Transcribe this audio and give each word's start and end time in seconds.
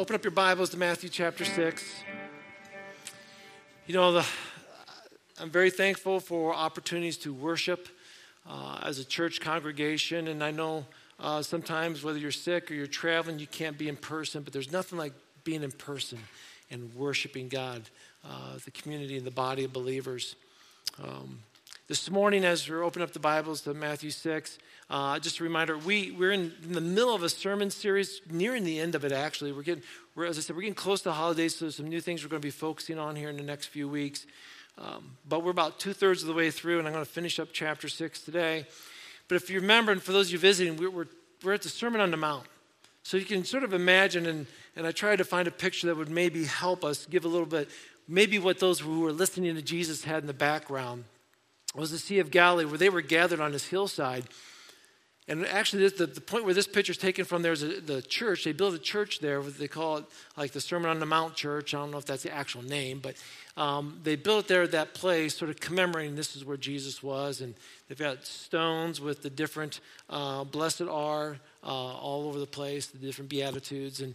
open 0.00 0.16
up 0.16 0.24
your 0.24 0.30
Bibles 0.30 0.70
to 0.70 0.78
Matthew 0.78 1.10
chapter 1.10 1.44
6. 1.44 1.84
You 3.86 3.92
know, 3.92 4.12
the, 4.12 4.26
I'm 5.38 5.50
very 5.50 5.68
thankful 5.68 6.20
for 6.20 6.54
opportunities 6.54 7.18
to 7.18 7.34
worship 7.34 7.86
uh, 8.48 8.80
as 8.82 8.98
a 8.98 9.04
church 9.04 9.42
congregation. 9.42 10.28
And 10.28 10.42
I 10.42 10.52
know 10.52 10.86
uh, 11.18 11.42
sometimes, 11.42 12.02
whether 12.02 12.18
you're 12.18 12.30
sick 12.30 12.70
or 12.70 12.74
you're 12.74 12.86
traveling, 12.86 13.38
you 13.38 13.46
can't 13.46 13.76
be 13.76 13.90
in 13.90 13.96
person, 13.96 14.42
but 14.42 14.54
there's 14.54 14.72
nothing 14.72 14.96
like 14.96 15.12
being 15.44 15.62
in 15.62 15.70
person 15.70 16.18
and 16.70 16.94
worshiping 16.94 17.50
God, 17.50 17.82
uh, 18.24 18.56
the 18.64 18.70
community 18.70 19.18
and 19.18 19.26
the 19.26 19.30
body 19.30 19.64
of 19.64 19.72
believers. 19.74 20.34
Um, 21.04 21.40
this 21.90 22.08
morning, 22.08 22.44
as 22.44 22.68
we're 22.68 22.84
opening 22.84 23.02
up 23.02 23.12
the 23.12 23.18
Bibles 23.18 23.62
to 23.62 23.74
Matthew 23.74 24.10
6, 24.10 24.58
uh, 24.90 25.18
just 25.18 25.40
a 25.40 25.42
reminder, 25.42 25.76
we, 25.76 26.12
we're 26.12 26.30
in, 26.30 26.52
in, 26.62 26.72
the 26.72 26.80
middle 26.80 27.12
of 27.12 27.24
a 27.24 27.28
sermon 27.28 27.68
series, 27.68 28.20
nearing 28.30 28.62
the 28.62 28.78
end 28.78 28.94
of 28.94 29.04
it, 29.04 29.10
actually. 29.10 29.50
We're 29.50 29.64
getting, 29.64 29.82
we're, 30.14 30.26
as 30.26 30.38
I 30.38 30.40
said, 30.40 30.54
we're 30.54 30.62
getting 30.62 30.76
close 30.76 31.00
to 31.00 31.08
the 31.08 31.14
holidays, 31.14 31.56
so 31.56 31.64
there's 31.64 31.74
some 31.74 31.88
new 31.88 32.00
things 32.00 32.22
we're 32.22 32.28
going 32.28 32.42
to 32.42 32.46
be 32.46 32.52
focusing 32.52 32.96
on 32.96 33.16
here 33.16 33.28
in 33.28 33.36
the 33.36 33.42
next 33.42 33.66
few 33.66 33.88
weeks. 33.88 34.24
Um, 34.78 35.16
but 35.28 35.42
we're 35.42 35.50
about 35.50 35.80
two 35.80 35.92
thirds 35.92 36.22
of 36.22 36.28
the 36.28 36.32
way 36.32 36.52
through, 36.52 36.78
and 36.78 36.86
I'm 36.86 36.94
going 36.94 37.04
to 37.04 37.10
finish 37.10 37.40
up 37.40 37.48
chapter 37.52 37.88
6 37.88 38.22
today. 38.22 38.66
But 39.26 39.34
if 39.34 39.50
you 39.50 39.58
remember, 39.60 39.90
and 39.90 40.00
for 40.00 40.12
those 40.12 40.28
of 40.28 40.34
you 40.34 40.38
visiting, 40.38 40.76
we're, 40.76 40.90
we're, 40.90 41.08
we're 41.42 41.54
at 41.54 41.62
the 41.62 41.68
Sermon 41.68 42.00
on 42.00 42.12
the 42.12 42.16
Mount. 42.16 42.46
So 43.02 43.16
you 43.16 43.24
can 43.24 43.44
sort 43.44 43.64
of 43.64 43.74
imagine, 43.74 44.26
and, 44.26 44.46
and 44.76 44.86
I 44.86 44.92
tried 44.92 45.16
to 45.16 45.24
find 45.24 45.48
a 45.48 45.50
picture 45.50 45.88
that 45.88 45.96
would 45.96 46.08
maybe 46.08 46.44
help 46.44 46.84
us 46.84 47.06
give 47.06 47.24
a 47.24 47.28
little 47.28 47.46
bit, 47.46 47.68
maybe 48.06 48.38
what 48.38 48.60
those 48.60 48.78
who 48.78 49.00
were 49.00 49.12
listening 49.12 49.56
to 49.56 49.62
Jesus 49.62 50.04
had 50.04 50.22
in 50.22 50.28
the 50.28 50.32
background 50.32 51.02
was 51.74 51.90
the 51.90 51.98
Sea 51.98 52.18
of 52.18 52.30
Galilee, 52.30 52.64
where 52.64 52.78
they 52.78 52.88
were 52.88 53.00
gathered 53.00 53.40
on 53.40 53.52
this 53.52 53.66
hillside. 53.66 54.24
And 55.28 55.46
actually, 55.46 55.88
the, 55.88 56.06
the 56.06 56.20
point 56.20 56.44
where 56.44 56.54
this 56.54 56.66
picture 56.66 56.90
is 56.90 56.98
taken 56.98 57.24
from 57.24 57.42
there 57.42 57.52
is 57.52 57.62
a, 57.62 57.80
the 57.80 58.02
church. 58.02 58.42
They 58.42 58.50
built 58.50 58.74
a 58.74 58.80
church 58.80 59.20
there. 59.20 59.40
They 59.40 59.68
call 59.68 59.98
it 59.98 60.04
like 60.36 60.50
the 60.50 60.60
Sermon 60.60 60.90
on 60.90 60.98
the 60.98 61.06
Mount 61.06 61.36
Church. 61.36 61.72
I 61.72 61.78
don't 61.78 61.92
know 61.92 61.98
if 61.98 62.06
that's 62.06 62.24
the 62.24 62.34
actual 62.34 62.62
name, 62.62 62.98
but 62.98 63.14
um, 63.56 64.00
they 64.02 64.16
built 64.16 64.48
there 64.48 64.62
at 64.62 64.72
that 64.72 64.92
place, 64.94 65.36
sort 65.36 65.50
of 65.50 65.60
commemorating 65.60 66.16
this 66.16 66.34
is 66.34 66.44
where 66.44 66.56
Jesus 66.56 67.00
was. 67.00 67.40
And 67.40 67.54
they've 67.88 67.98
got 67.98 68.26
stones 68.26 69.00
with 69.00 69.22
the 69.22 69.30
different 69.30 69.78
uh, 70.08 70.42
blessed 70.42 70.82
are 70.82 71.38
uh, 71.62 71.66
all 71.66 72.26
over 72.26 72.40
the 72.40 72.46
place, 72.46 72.86
the 72.86 72.98
different 72.98 73.30
beatitudes. 73.30 74.00
And 74.00 74.14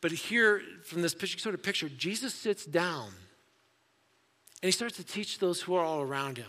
but 0.00 0.10
here, 0.10 0.60
from 0.84 1.00
this 1.00 1.14
picture, 1.14 1.38
sort 1.38 1.54
of 1.54 1.62
picture, 1.62 1.88
Jesus 1.88 2.34
sits 2.34 2.66
down 2.66 3.06
and 3.06 4.68
he 4.68 4.70
starts 4.70 4.96
to 4.96 5.04
teach 5.04 5.38
those 5.38 5.60
who 5.62 5.76
are 5.76 5.84
all 5.84 6.00
around 6.00 6.38
him. 6.38 6.48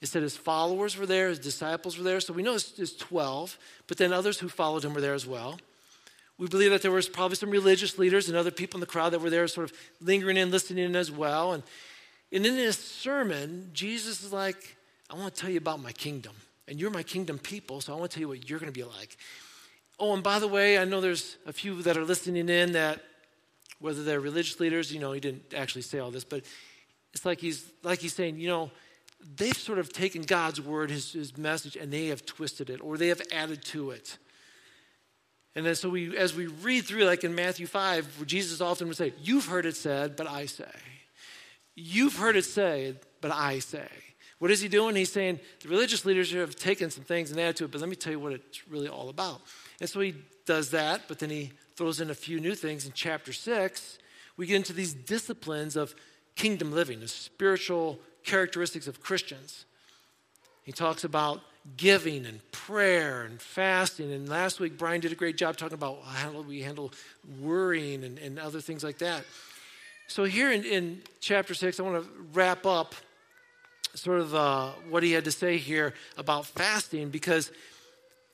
It 0.00 0.08
said 0.08 0.22
his 0.22 0.36
followers 0.36 0.96
were 0.96 1.06
there, 1.06 1.28
his 1.28 1.38
disciples 1.38 1.96
were 1.96 2.04
there. 2.04 2.20
So 2.20 2.32
we 2.32 2.42
know 2.42 2.54
it's, 2.54 2.96
12, 2.96 3.58
but 3.86 3.96
then 3.96 4.12
others 4.12 4.38
who 4.38 4.48
followed 4.48 4.84
him 4.84 4.92
were 4.92 5.00
there 5.00 5.14
as 5.14 5.26
well. 5.26 5.58
We 6.38 6.48
believe 6.48 6.70
that 6.70 6.82
there 6.82 6.90
was 6.90 7.08
probably 7.08 7.36
some 7.36 7.50
religious 7.50 7.98
leaders 7.98 8.28
and 8.28 8.36
other 8.36 8.50
people 8.50 8.76
in 8.76 8.80
the 8.80 8.86
crowd 8.86 9.10
that 9.14 9.22
were 9.22 9.30
there, 9.30 9.48
sort 9.48 9.70
of 9.70 9.76
lingering 10.02 10.36
in, 10.36 10.50
listening 10.50 10.84
in 10.84 10.94
as 10.94 11.10
well. 11.10 11.54
And, 11.54 11.62
and 12.30 12.44
in 12.44 12.56
this 12.56 12.78
sermon, 12.78 13.70
Jesus 13.72 14.22
is 14.22 14.32
like, 14.32 14.76
I 15.08 15.14
want 15.14 15.34
to 15.34 15.40
tell 15.40 15.48
you 15.48 15.56
about 15.56 15.80
my 15.80 15.92
kingdom. 15.92 16.34
And 16.68 16.78
you're 16.78 16.90
my 16.90 17.02
kingdom 17.02 17.38
people, 17.38 17.80
so 17.80 17.94
I 17.94 17.98
want 17.98 18.10
to 18.10 18.14
tell 18.16 18.20
you 18.20 18.28
what 18.28 18.50
you're 18.50 18.58
going 18.58 18.72
to 18.72 18.78
be 18.78 18.84
like. 18.84 19.16
Oh, 19.98 20.12
and 20.12 20.22
by 20.22 20.38
the 20.38 20.48
way, 20.48 20.76
I 20.78 20.84
know 20.84 21.00
there's 21.00 21.36
a 21.46 21.52
few 21.52 21.80
that 21.82 21.96
are 21.96 22.04
listening 22.04 22.50
in 22.50 22.72
that, 22.72 23.02
whether 23.78 24.02
they're 24.02 24.20
religious 24.20 24.60
leaders, 24.60 24.92
you 24.92 25.00
know, 25.00 25.12
he 25.12 25.20
didn't 25.20 25.54
actually 25.54 25.82
say 25.82 26.00
all 26.00 26.10
this, 26.10 26.24
but 26.24 26.42
it's 27.14 27.24
like 27.24 27.40
he's 27.40 27.70
like 27.82 27.98
he's 28.00 28.12
saying, 28.12 28.38
you 28.38 28.48
know, 28.48 28.70
they've 29.20 29.56
sort 29.56 29.78
of 29.78 29.92
taken 29.92 30.22
God's 30.22 30.60
word, 30.60 30.90
his, 30.90 31.12
his 31.12 31.36
message, 31.36 31.76
and 31.76 31.92
they 31.92 32.06
have 32.06 32.24
twisted 32.24 32.70
it 32.70 32.80
or 32.80 32.96
they 32.96 33.08
have 33.08 33.22
added 33.32 33.64
to 33.66 33.90
it. 33.90 34.18
And 35.54 35.64
then 35.64 35.74
so 35.74 35.88
we, 35.88 36.16
as 36.16 36.34
we 36.34 36.46
read 36.48 36.84
through, 36.84 37.04
like 37.04 37.24
in 37.24 37.34
Matthew 37.34 37.66
5, 37.66 38.18
where 38.18 38.26
Jesus 38.26 38.60
often 38.60 38.88
would 38.88 38.96
say, 38.96 39.14
You've 39.18 39.46
heard 39.46 39.64
it 39.64 39.74
said, 39.74 40.14
but 40.14 40.28
I 40.28 40.46
say. 40.46 40.70
You've 41.74 42.16
heard 42.16 42.36
it 42.36 42.44
said, 42.44 43.00
but 43.20 43.30
I 43.30 43.58
say. 43.58 43.88
What 44.38 44.50
is 44.50 44.60
he 44.60 44.68
doing? 44.68 44.96
He's 44.96 45.12
saying 45.12 45.40
the 45.60 45.68
religious 45.68 46.04
leaders 46.04 46.30
have 46.32 46.56
taken 46.56 46.90
some 46.90 47.04
things 47.04 47.30
and 47.30 47.40
added 47.40 47.56
to 47.56 47.64
it, 47.64 47.70
but 47.70 47.80
let 47.80 47.88
me 47.88 47.96
tell 47.96 48.12
you 48.12 48.20
what 48.20 48.32
it's 48.32 48.68
really 48.68 48.88
all 48.88 49.08
about. 49.08 49.40
And 49.80 49.88
so 49.88 50.00
he 50.00 50.14
does 50.44 50.70
that, 50.70 51.02
but 51.08 51.18
then 51.18 51.30
he 51.30 51.52
throws 51.74 52.00
in 52.00 52.10
a 52.10 52.14
few 52.14 52.38
new 52.38 52.54
things. 52.54 52.84
In 52.84 52.92
chapter 52.94 53.32
6, 53.32 53.98
we 54.36 54.46
get 54.46 54.56
into 54.56 54.74
these 54.74 54.92
disciplines 54.92 55.74
of 55.74 55.94
kingdom 56.34 56.72
living, 56.72 57.00
the 57.00 57.08
spiritual 57.08 57.98
characteristics 58.26 58.86
of 58.86 59.00
Christians. 59.00 59.64
He 60.62 60.72
talks 60.72 61.04
about 61.04 61.40
giving 61.76 62.26
and 62.26 62.40
prayer 62.52 63.22
and 63.22 63.40
fasting. 63.40 64.12
And 64.12 64.28
last 64.28 64.60
week, 64.60 64.76
Brian 64.76 65.00
did 65.00 65.12
a 65.12 65.14
great 65.14 65.36
job 65.36 65.56
talking 65.56 65.74
about 65.74 66.02
how 66.04 66.42
we 66.42 66.60
handle 66.60 66.92
worrying 67.40 68.04
and, 68.04 68.18
and 68.18 68.38
other 68.38 68.60
things 68.60 68.84
like 68.84 68.98
that. 68.98 69.24
So, 70.08 70.24
here 70.24 70.52
in, 70.52 70.64
in 70.64 71.02
chapter 71.20 71.54
6, 71.54 71.80
I 71.80 71.82
want 71.82 72.04
to 72.04 72.10
wrap 72.32 72.64
up 72.66 72.94
sort 73.94 74.20
of 74.20 74.34
uh, 74.34 74.70
what 74.90 75.02
he 75.02 75.12
had 75.12 75.24
to 75.24 75.32
say 75.32 75.56
here 75.56 75.94
about 76.16 76.46
fasting 76.46 77.08
because 77.08 77.50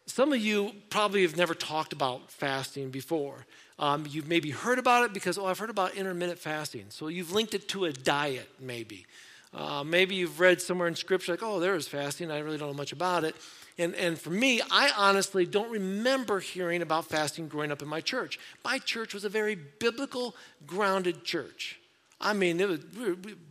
some 0.07 0.33
of 0.33 0.41
you 0.41 0.73
probably 0.91 1.23
have 1.23 1.37
never 1.37 1.55
talked 1.55 1.93
about 1.93 2.31
fasting 2.31 2.91
before. 2.91 3.47
Um, 3.79 4.07
you've 4.09 4.29
maybe 4.29 4.51
heard 4.51 4.79
about 4.79 5.05
it 5.05 5.15
because, 5.15 5.39
oh, 5.39 5.47
I've 5.47 5.59
heard 5.59 5.71
about 5.71 5.95
intermittent 5.95 6.39
fasting. 6.39 6.87
So 6.91 7.09
you've 7.09 7.33
linked 7.33 7.55
it 7.55 7.69
to 7.71 7.87
a 7.87 7.93
diet, 7.93 8.49
maybe. 8.61 9.07
Uh, 9.55 9.85
maybe 9.85 10.15
you've 10.15 10.41
read 10.41 10.63
somewhere 10.63 10.89
in 10.89 10.95
scripture 10.95 11.33
like, 11.33 11.43
oh, 11.43 11.61
there 11.61 11.75
is 11.75 11.87
fasting. 11.87 12.31
I 12.31 12.39
really 12.39 12.59
don't 12.59 12.69
know 12.69 12.75
much 12.75 12.93
about 12.93 13.25
it. 13.25 13.37
And, 13.79 13.95
and 13.95 14.19
for 14.19 14.31
me, 14.31 14.61
I 14.71 14.91
honestly 14.97 15.47
don't 15.47 15.71
remember 15.71 16.41
hearing 16.41 16.83
about 16.83 17.07
fasting 17.07 17.49
growing 17.49 17.73
up 17.73 17.83
in 17.83 17.89
my 17.89 18.01
church. 18.01 18.39
My 18.65 18.79
church 18.79 19.15
was 19.15 19.25
a 19.25 19.29
very 19.29 19.55
biblical, 19.55 20.35
grounded 20.67 21.25
church. 21.25 21.79
I 22.21 22.35
mean, 22.35 22.61
it 22.61 22.69
was 22.69 22.81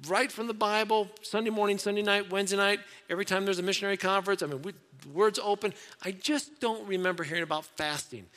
right 0.07 0.31
from 0.31 0.47
the 0.47 0.53
Bible, 0.53 1.09
Sunday 1.21 1.49
morning, 1.49 1.77
Sunday 1.77 2.03
night, 2.03 2.31
Wednesday 2.31 2.57
night, 2.57 2.79
every 3.09 3.25
time 3.25 3.43
there's 3.43 3.59
a 3.59 3.63
missionary 3.63 3.97
conference. 3.97 4.41
I 4.41 4.45
mean, 4.45 4.61
we, 4.61 4.73
words 5.13 5.39
open. 5.43 5.73
I 6.03 6.11
just 6.11 6.61
don't 6.61 6.87
remember 6.87 7.23
hearing 7.23 7.43
about 7.43 7.65
fasting. 7.65 8.27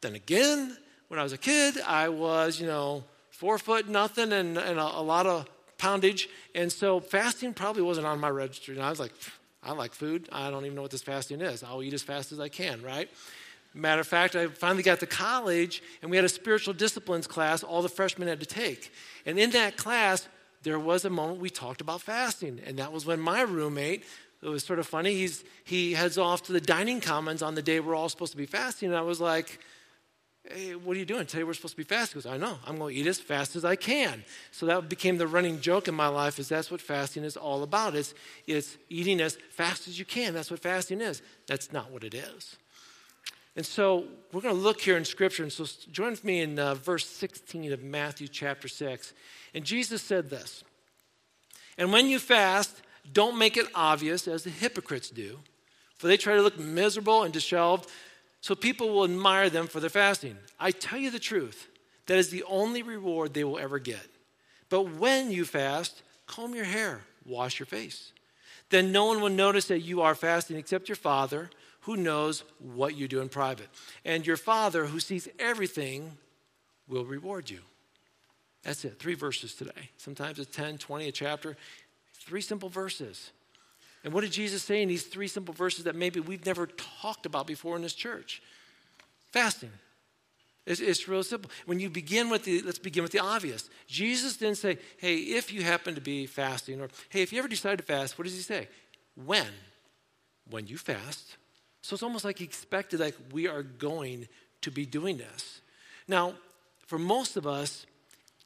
Then 0.00 0.14
again, 0.14 0.76
when 1.08 1.18
I 1.18 1.22
was 1.24 1.32
a 1.32 1.38
kid, 1.38 1.80
I 1.80 2.08
was, 2.10 2.60
you 2.60 2.66
know, 2.66 3.04
four 3.30 3.58
foot 3.58 3.88
nothing 3.88 4.32
and, 4.32 4.56
and 4.56 4.78
a, 4.78 4.98
a 4.98 5.02
lot 5.02 5.26
of 5.26 5.48
poundage. 5.82 6.28
And 6.54 6.70
so 6.70 7.00
fasting 7.00 7.52
probably 7.54 7.82
wasn't 7.82 8.06
on 8.06 8.20
my 8.20 8.30
register. 8.30 8.72
And 8.72 8.82
I 8.82 8.90
was 8.90 9.00
like, 9.00 9.12
I 9.62 9.72
like 9.72 9.92
food. 9.92 10.28
I 10.32 10.50
don't 10.50 10.64
even 10.64 10.76
know 10.76 10.82
what 10.82 10.90
this 10.90 11.02
fasting 11.02 11.40
is. 11.40 11.62
I'll 11.62 11.82
eat 11.82 11.92
as 11.92 12.02
fast 12.02 12.32
as 12.32 12.40
I 12.40 12.48
can, 12.48 12.82
right? 12.82 13.10
Matter 13.74 14.00
of 14.00 14.06
fact, 14.06 14.36
I 14.36 14.48
finally 14.48 14.82
got 14.82 15.00
to 15.00 15.06
college 15.06 15.82
and 16.02 16.10
we 16.10 16.16
had 16.16 16.24
a 16.24 16.28
spiritual 16.28 16.74
disciplines 16.74 17.26
class 17.26 17.62
all 17.62 17.82
the 17.82 17.88
freshmen 17.88 18.28
had 18.28 18.40
to 18.40 18.46
take. 18.46 18.92
And 19.24 19.38
in 19.38 19.50
that 19.50 19.76
class, 19.76 20.28
there 20.62 20.78
was 20.78 21.04
a 21.04 21.10
moment 21.10 21.40
we 21.40 21.50
talked 21.50 21.80
about 21.80 22.02
fasting. 22.02 22.60
And 22.66 22.78
that 22.78 22.92
was 22.92 23.06
when 23.06 23.18
my 23.18 23.42
roommate, 23.42 24.04
it 24.42 24.48
was 24.48 24.64
sort 24.64 24.78
of 24.78 24.86
funny, 24.86 25.14
he's, 25.14 25.44
he 25.64 25.92
heads 25.94 26.18
off 26.18 26.42
to 26.44 26.52
the 26.52 26.60
dining 26.60 27.00
commons 27.00 27.42
on 27.42 27.54
the 27.54 27.62
day 27.62 27.80
we're 27.80 27.94
all 27.94 28.08
supposed 28.08 28.32
to 28.32 28.38
be 28.38 28.46
fasting. 28.46 28.88
And 28.88 28.96
I 28.96 29.02
was 29.02 29.20
like, 29.20 29.58
Hey, 30.50 30.74
what 30.74 30.96
are 30.96 30.98
you 30.98 31.06
doing? 31.06 31.24
Today 31.24 31.44
we're 31.44 31.54
supposed 31.54 31.74
to 31.74 31.76
be 31.76 31.84
fasting. 31.84 32.20
He 32.20 32.24
goes, 32.24 32.34
I 32.34 32.36
know. 32.36 32.58
I'm 32.66 32.76
going 32.76 32.92
to 32.92 33.00
eat 33.00 33.06
as 33.06 33.20
fast 33.20 33.54
as 33.54 33.64
I 33.64 33.76
can. 33.76 34.24
So 34.50 34.66
that 34.66 34.88
became 34.88 35.16
the 35.16 35.26
running 35.28 35.60
joke 35.60 35.86
in 35.86 35.94
my 35.94 36.08
life 36.08 36.40
is 36.40 36.48
that's 36.48 36.70
what 36.70 36.80
fasting 36.80 37.22
is 37.22 37.36
all 37.36 37.62
about. 37.62 37.94
It's, 37.94 38.12
it's 38.46 38.76
eating 38.88 39.20
as 39.20 39.38
fast 39.50 39.86
as 39.86 40.00
you 40.00 40.04
can. 40.04 40.34
That's 40.34 40.50
what 40.50 40.58
fasting 40.58 41.00
is. 41.00 41.22
That's 41.46 41.72
not 41.72 41.92
what 41.92 42.02
it 42.02 42.14
is. 42.14 42.56
And 43.54 43.64
so 43.64 44.06
we're 44.32 44.40
going 44.40 44.56
to 44.56 44.60
look 44.60 44.80
here 44.80 44.96
in 44.96 45.04
Scripture. 45.04 45.44
And 45.44 45.52
so 45.52 45.64
join 45.92 46.10
with 46.10 46.24
me 46.24 46.40
in 46.40 46.58
uh, 46.58 46.74
verse 46.74 47.06
16 47.06 47.72
of 47.72 47.82
Matthew 47.84 48.26
chapter 48.26 48.66
6. 48.66 49.14
And 49.54 49.64
Jesus 49.64 50.02
said 50.02 50.28
this 50.28 50.64
And 51.78 51.92
when 51.92 52.08
you 52.08 52.18
fast, 52.18 52.82
don't 53.12 53.38
make 53.38 53.56
it 53.56 53.66
obvious 53.76 54.26
as 54.26 54.42
the 54.42 54.50
hypocrites 54.50 55.08
do, 55.08 55.38
for 55.98 56.08
they 56.08 56.16
try 56.16 56.34
to 56.34 56.42
look 56.42 56.58
miserable 56.58 57.22
and 57.22 57.32
disheveled 57.32 57.86
so 58.42 58.56
people 58.56 58.90
will 58.90 59.04
admire 59.04 59.48
them 59.48 59.68
for 59.68 59.78
their 59.78 59.88
fasting. 59.88 60.36
I 60.58 60.72
tell 60.72 60.98
you 60.98 61.12
the 61.12 61.20
truth, 61.20 61.68
that 62.06 62.18
is 62.18 62.28
the 62.28 62.42
only 62.42 62.82
reward 62.82 63.32
they 63.32 63.44
will 63.44 63.58
ever 63.58 63.78
get. 63.78 64.04
But 64.68 64.90
when 64.90 65.30
you 65.30 65.44
fast, 65.44 66.02
comb 66.26 66.54
your 66.54 66.64
hair, 66.64 67.02
wash 67.24 67.60
your 67.60 67.66
face. 67.66 68.12
Then 68.68 68.90
no 68.90 69.04
one 69.04 69.20
will 69.20 69.30
notice 69.30 69.66
that 69.66 69.80
you 69.80 70.00
are 70.00 70.16
fasting 70.16 70.56
except 70.56 70.88
your 70.88 70.96
Father, 70.96 71.50
who 71.82 71.96
knows 71.96 72.42
what 72.58 72.96
you 72.96 73.06
do 73.06 73.20
in 73.20 73.28
private. 73.28 73.68
And 74.04 74.26
your 74.26 74.36
Father, 74.36 74.86
who 74.86 74.98
sees 74.98 75.28
everything, 75.38 76.18
will 76.88 77.04
reward 77.04 77.48
you. 77.48 77.60
That's 78.64 78.84
it. 78.84 78.98
Three 78.98 79.14
verses 79.14 79.54
today. 79.54 79.90
Sometimes 79.98 80.40
it's 80.40 80.54
10, 80.54 80.78
20, 80.78 81.06
a 81.06 81.12
chapter. 81.12 81.56
Three 82.12 82.40
simple 82.40 82.68
verses. 82.68 83.30
And 84.04 84.12
what 84.12 84.22
did 84.22 84.32
Jesus 84.32 84.62
say 84.62 84.82
in 84.82 84.88
these 84.88 85.04
three 85.04 85.28
simple 85.28 85.54
verses 85.54 85.84
that 85.84 85.94
maybe 85.94 86.20
we've 86.20 86.44
never 86.44 86.66
talked 86.66 87.26
about 87.26 87.46
before 87.46 87.76
in 87.76 87.82
this 87.82 87.94
church? 87.94 88.42
Fasting. 89.30 89.70
It's, 90.66 90.80
it's 90.80 91.08
real 91.08 91.22
simple. 91.24 91.50
When 91.66 91.80
you 91.80 91.90
begin 91.90 92.30
with 92.30 92.44
the, 92.44 92.62
let's 92.62 92.78
begin 92.78 93.02
with 93.02 93.12
the 93.12 93.18
obvious. 93.20 93.68
Jesus 93.86 94.36
didn't 94.36 94.58
say, 94.58 94.78
hey, 94.98 95.16
if 95.16 95.52
you 95.52 95.62
happen 95.62 95.94
to 95.94 96.00
be 96.00 96.26
fasting, 96.26 96.80
or 96.80 96.88
hey, 97.08 97.22
if 97.22 97.32
you 97.32 97.38
ever 97.38 97.48
decide 97.48 97.78
to 97.78 97.84
fast, 97.84 98.18
what 98.18 98.24
does 98.24 98.34
he 98.34 98.42
say? 98.42 98.68
When? 99.14 99.48
When 100.50 100.66
you 100.66 100.78
fast. 100.78 101.36
So 101.82 101.94
it's 101.94 102.02
almost 102.02 102.24
like 102.24 102.38
he 102.38 102.44
expected, 102.44 103.00
like, 103.00 103.16
we 103.32 103.48
are 103.48 103.62
going 103.62 104.28
to 104.60 104.70
be 104.70 104.86
doing 104.86 105.18
this. 105.18 105.60
Now, 106.06 106.34
for 106.86 106.98
most 106.98 107.36
of 107.36 107.46
us, 107.46 107.86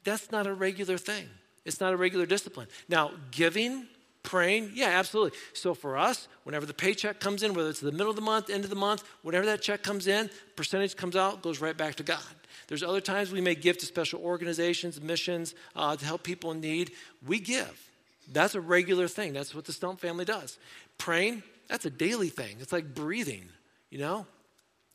that's 0.03 0.31
not 0.31 0.47
a 0.47 0.53
regular 0.53 0.97
thing. 0.97 1.27
It's 1.65 1.79
not 1.79 1.93
a 1.93 1.97
regular 1.97 2.25
discipline. 2.25 2.67
Now, 2.89 3.11
giving, 3.29 3.87
praying, 4.27 4.71
yeah, 4.73 4.89
absolutely. 4.89 5.39
So 5.53 5.73
for 5.73 5.97
us, 5.97 6.27
whenever 6.43 6.65
the 6.65 6.73
paycheck 6.73 7.21
comes 7.21 7.43
in, 7.43 7.53
whether 7.53 7.69
it's 7.69 7.79
the 7.79 7.93
middle 7.93 8.09
of 8.09 8.17
the 8.17 8.21
month, 8.21 8.49
end 8.49 8.65
of 8.65 8.69
the 8.69 8.75
month, 8.75 9.05
whenever 9.21 9.45
that 9.45 9.61
check 9.61 9.83
comes 9.83 10.05
in, 10.05 10.29
percentage 10.57 10.97
comes 10.97 11.15
out, 11.15 11.41
goes 11.41 11.61
right 11.61 11.77
back 11.77 11.95
to 11.95 12.03
God. 12.03 12.19
There's 12.67 12.83
other 12.83 12.99
times 12.99 13.31
we 13.31 13.39
may 13.39 13.55
give 13.55 13.77
to 13.77 13.85
special 13.85 14.19
organizations, 14.19 14.99
missions, 14.99 15.55
uh, 15.77 15.95
to 15.95 16.05
help 16.05 16.23
people 16.23 16.51
in 16.51 16.59
need. 16.59 16.91
We 17.25 17.39
give. 17.39 17.89
That's 18.29 18.53
a 18.53 18.59
regular 18.59 19.07
thing. 19.07 19.31
That's 19.31 19.55
what 19.55 19.63
the 19.63 19.71
Stump 19.71 20.01
family 20.01 20.25
does. 20.25 20.59
Praying, 20.97 21.41
that's 21.69 21.85
a 21.85 21.89
daily 21.89 22.27
thing. 22.27 22.57
It's 22.59 22.73
like 22.73 22.93
breathing, 22.93 23.45
you 23.89 23.99
know? 23.99 24.25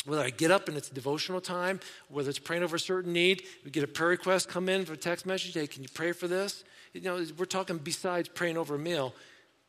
Whether 0.05 0.23
I 0.23 0.31
get 0.31 0.51
up 0.51 0.69
and 0.69 0.77
it's 0.77 0.91
devotional 0.91 1.41
time, 1.41 1.81
whether 2.09 2.29
it's 2.29 2.39
praying 2.39 2.65
over 2.65 2.77
a 2.77 2.81
certain 2.81 3.15
need, 3.15 3.45
we 3.65 3.71
get 3.71 3.83
a 3.83 3.87
prayer 3.87 4.11
request 4.11 4.51
come 4.51 4.69
in 4.69 4.85
for 4.85 4.93
a 4.93 4.97
text 4.97 5.25
message, 5.25 5.55
hey, 5.55 5.67
can 5.67 5.83
you 5.83 5.89
pray 5.95 6.13
for 6.13 6.29
this? 6.29 6.65
You 6.93 7.01
know, 7.01 7.25
we're 7.39 7.45
talking 7.47 7.79
besides 7.79 8.29
praying 8.29 8.57
over 8.57 8.75
a 8.75 8.79
meal, 8.79 9.15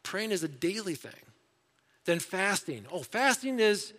praying 0.03 0.31
is 0.31 0.43
a 0.43 0.47
daily 0.47 0.95
thing. 0.95 1.11
Then 2.05 2.19
fasting. 2.19 2.85
Oh, 2.91 3.03
fasting 3.03 3.59
is 3.59 3.93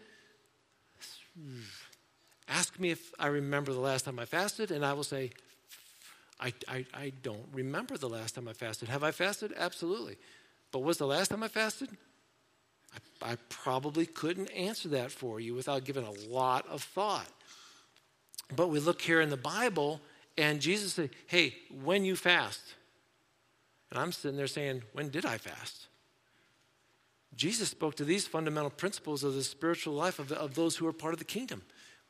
ask 2.48 2.78
me 2.78 2.90
if 2.90 3.12
I 3.18 3.28
remember 3.28 3.72
the 3.72 3.80
last 3.80 4.04
time 4.04 4.18
I 4.18 4.26
fasted, 4.26 4.70
and 4.70 4.84
I 4.84 4.92
will 4.92 5.04
say, 5.04 5.30
I, 6.38 6.52
I, 6.68 6.86
I 6.92 7.12
don't 7.22 7.46
remember 7.52 7.96
the 7.96 8.08
last 8.08 8.34
time 8.34 8.48
I 8.48 8.52
fasted. 8.52 8.88
Have 8.88 9.02
I 9.02 9.10
fasted? 9.10 9.52
Absolutely. 9.56 10.16
But 10.72 10.80
was 10.80 10.98
the 10.98 11.06
last 11.06 11.28
time 11.28 11.42
I 11.42 11.48
fasted? 11.48 11.88
I, 13.22 13.32
I 13.32 13.36
probably 13.48 14.06
couldn't 14.06 14.50
answer 14.50 14.88
that 14.90 15.10
for 15.10 15.40
you 15.40 15.54
without 15.54 15.84
giving 15.84 16.04
a 16.04 16.12
lot 16.28 16.66
of 16.68 16.82
thought. 16.82 17.28
But 18.54 18.68
we 18.68 18.78
look 18.80 19.00
here 19.00 19.20
in 19.20 19.30
the 19.30 19.36
Bible, 19.36 20.00
and 20.36 20.60
Jesus 20.60 20.94
said, 20.94 21.10
Hey, 21.26 21.54
when 21.82 22.04
you 22.04 22.16
fast. 22.16 22.60
And 23.94 24.02
I'm 24.02 24.12
sitting 24.12 24.36
there 24.36 24.48
saying, 24.48 24.82
When 24.92 25.08
did 25.08 25.24
I 25.24 25.38
fast? 25.38 25.86
Jesus 27.36 27.68
spoke 27.68 27.94
to 27.96 28.04
these 28.04 28.26
fundamental 28.26 28.70
principles 28.70 29.24
of 29.24 29.34
the 29.34 29.42
spiritual 29.42 29.94
life 29.94 30.18
of, 30.18 30.28
the, 30.28 30.38
of 30.38 30.54
those 30.54 30.76
who 30.76 30.86
are 30.86 30.92
part 30.92 31.14
of 31.14 31.18
the 31.18 31.24
kingdom. 31.24 31.62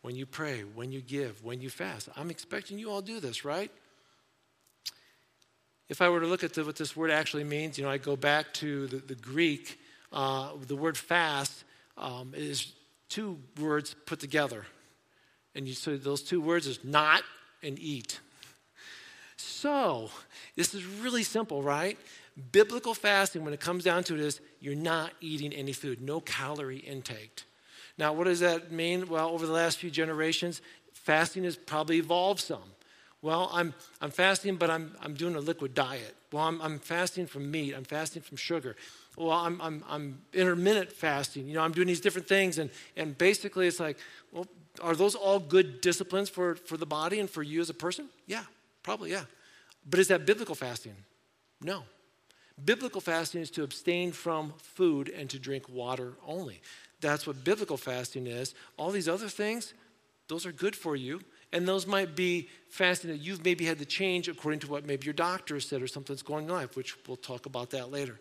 When 0.02 0.16
you 0.16 0.26
pray, 0.26 0.62
when 0.62 0.92
you 0.92 1.00
give, 1.00 1.42
when 1.42 1.60
you 1.60 1.70
fast. 1.70 2.08
I'm 2.16 2.30
expecting 2.30 2.78
you 2.78 2.90
all 2.90 3.00
do 3.00 3.20
this, 3.20 3.44
right? 3.44 3.70
If 5.88 6.02
I 6.02 6.08
were 6.08 6.20
to 6.20 6.26
look 6.26 6.44
at 6.44 6.54
the, 6.54 6.64
what 6.64 6.76
this 6.76 6.96
word 6.96 7.10
actually 7.10 7.44
means, 7.44 7.78
you 7.78 7.84
know, 7.84 7.90
I 7.90 7.98
go 7.98 8.16
back 8.16 8.52
to 8.54 8.86
the, 8.86 8.96
the 8.96 9.14
Greek, 9.14 9.78
uh, 10.12 10.50
the 10.66 10.76
word 10.76 10.98
fast 10.98 11.64
um, 11.96 12.32
is 12.34 12.72
two 13.08 13.38
words 13.60 13.94
put 14.06 14.20
together. 14.20 14.66
And 15.54 15.68
you, 15.68 15.74
so 15.74 15.96
those 15.96 16.22
two 16.22 16.40
words 16.40 16.66
is 16.66 16.82
not 16.84 17.22
and 17.62 17.78
eat. 17.78 18.20
So, 19.36 20.10
this 20.56 20.74
is 20.74 20.84
really 20.84 21.22
simple, 21.22 21.62
right? 21.62 21.98
Biblical 22.52 22.94
fasting, 22.94 23.44
when 23.44 23.54
it 23.54 23.60
comes 23.60 23.84
down 23.84 24.04
to 24.04 24.14
it, 24.14 24.20
is 24.20 24.40
you're 24.60 24.74
not 24.74 25.12
eating 25.20 25.52
any 25.52 25.72
food, 25.72 26.00
no 26.00 26.20
calorie 26.20 26.78
intake. 26.78 27.42
Now, 27.96 28.12
what 28.12 28.24
does 28.24 28.40
that 28.40 28.72
mean? 28.72 29.08
Well, 29.08 29.28
over 29.28 29.46
the 29.46 29.52
last 29.52 29.78
few 29.78 29.90
generations, 29.90 30.60
fasting 30.92 31.44
has 31.44 31.56
probably 31.56 31.98
evolved 31.98 32.40
some. 32.40 32.62
Well, 33.22 33.48
I'm, 33.52 33.72
I'm 34.00 34.10
fasting, 34.10 34.56
but 34.56 34.68
I'm, 34.68 34.94
I'm 35.00 35.14
doing 35.14 35.34
a 35.34 35.40
liquid 35.40 35.74
diet. 35.74 36.14
Well, 36.30 36.44
I'm, 36.44 36.60
I'm 36.60 36.78
fasting 36.78 37.26
from 37.26 37.50
meat. 37.50 37.72
I'm 37.74 37.84
fasting 37.84 38.20
from 38.20 38.36
sugar. 38.36 38.76
Well, 39.16 39.30
I'm, 39.30 39.60
I'm, 39.62 39.84
I'm 39.88 40.20
intermittent 40.32 40.92
fasting. 40.92 41.48
You 41.48 41.54
know, 41.54 41.62
I'm 41.62 41.72
doing 41.72 41.86
these 41.86 42.00
different 42.00 42.28
things. 42.28 42.58
And, 42.58 42.68
and 42.96 43.16
basically, 43.16 43.66
it's 43.66 43.80
like, 43.80 43.96
well, 44.30 44.46
are 44.82 44.94
those 44.94 45.14
all 45.14 45.38
good 45.38 45.80
disciplines 45.80 46.28
for, 46.28 46.56
for 46.56 46.76
the 46.76 46.84
body 46.84 47.20
and 47.20 47.30
for 47.30 47.42
you 47.42 47.60
as 47.60 47.70
a 47.70 47.74
person? 47.74 48.08
Yeah, 48.26 48.42
probably, 48.84 49.10
yeah. 49.10 49.24
But 49.84 49.98
is 49.98 50.08
that 50.08 50.24
biblical 50.24 50.54
fasting? 50.54 50.94
No. 51.60 51.82
Biblical 52.64 53.00
fasting 53.00 53.40
is 53.40 53.50
to 53.52 53.64
abstain 53.64 54.12
from 54.12 54.54
food 54.58 55.08
and 55.08 55.28
to 55.30 55.40
drink 55.40 55.68
water 55.68 56.12
only. 56.24 56.60
That's 57.00 57.26
what 57.26 57.42
biblical 57.42 57.76
fasting 57.76 58.28
is. 58.28 58.54
All 58.76 58.92
these 58.92 59.08
other 59.08 59.28
things, 59.28 59.74
those 60.28 60.46
are 60.46 60.52
good 60.52 60.76
for 60.76 60.94
you. 60.94 61.20
And 61.52 61.68
those 61.68 61.86
might 61.86 62.16
be 62.16 62.48
fasting 62.68 63.10
that 63.10 63.18
you've 63.18 63.44
maybe 63.44 63.64
had 63.64 63.78
to 63.78 63.84
change 63.84 64.28
according 64.28 64.60
to 64.60 64.66
what 64.68 64.86
maybe 64.86 65.04
your 65.04 65.14
doctor 65.14 65.60
said 65.60 65.82
or 65.82 65.86
something's 65.86 66.22
going 66.22 66.50
on, 66.50 66.64
which 66.74 66.96
we'll 67.06 67.16
talk 67.16 67.46
about 67.46 67.70
that 67.70 67.90
later. 67.90 68.20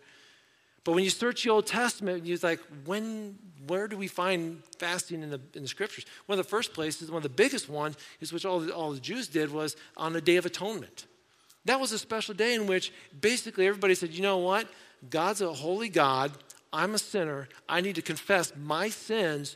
But 0.83 0.93
when 0.93 1.03
you 1.03 1.09
search 1.09 1.43
the 1.43 1.49
Old 1.49 1.65
Testament, 1.65 2.25
you're 2.25 2.37
like, 2.43 2.59
when, 2.85 3.37
where 3.67 3.87
do 3.87 3.95
we 3.95 4.07
find 4.07 4.61
fasting 4.77 5.23
in 5.23 5.29
the, 5.29 5.39
in 5.53 5.61
the 5.61 5.67
scriptures? 5.67 6.05
One 6.25 6.37
of 6.37 6.45
the 6.45 6.49
first 6.49 6.73
places, 6.73 7.09
one 7.09 7.17
of 7.17 7.23
the 7.23 7.29
biggest 7.29 7.69
ones, 7.69 7.95
is 8.19 8.33
which 8.33 8.45
all 8.45 8.59
the, 8.59 8.75
all 8.75 8.91
the 8.91 8.99
Jews 8.99 9.27
did, 9.27 9.51
was 9.51 9.77
on 9.95 10.13
the 10.13 10.21
Day 10.21 10.35
of 10.35 10.45
Atonement. 10.45 11.07
That 11.65 11.79
was 11.79 11.93
a 11.93 11.99
special 11.99 12.33
day 12.33 12.55
in 12.55 12.67
which 12.67 12.91
basically 13.19 13.65
everybody 13.67 13.95
said, 13.95 14.11
you 14.11 14.21
know 14.21 14.39
what? 14.39 14.67
God's 15.09 15.41
a 15.41 15.53
holy 15.53 15.89
God. 15.89 16.31
I'm 16.73 16.95
a 16.95 16.99
sinner. 16.99 17.47
I 17.69 17.81
need 17.81 17.95
to 17.95 18.01
confess 18.01 18.51
my 18.57 18.89
sins 18.89 19.55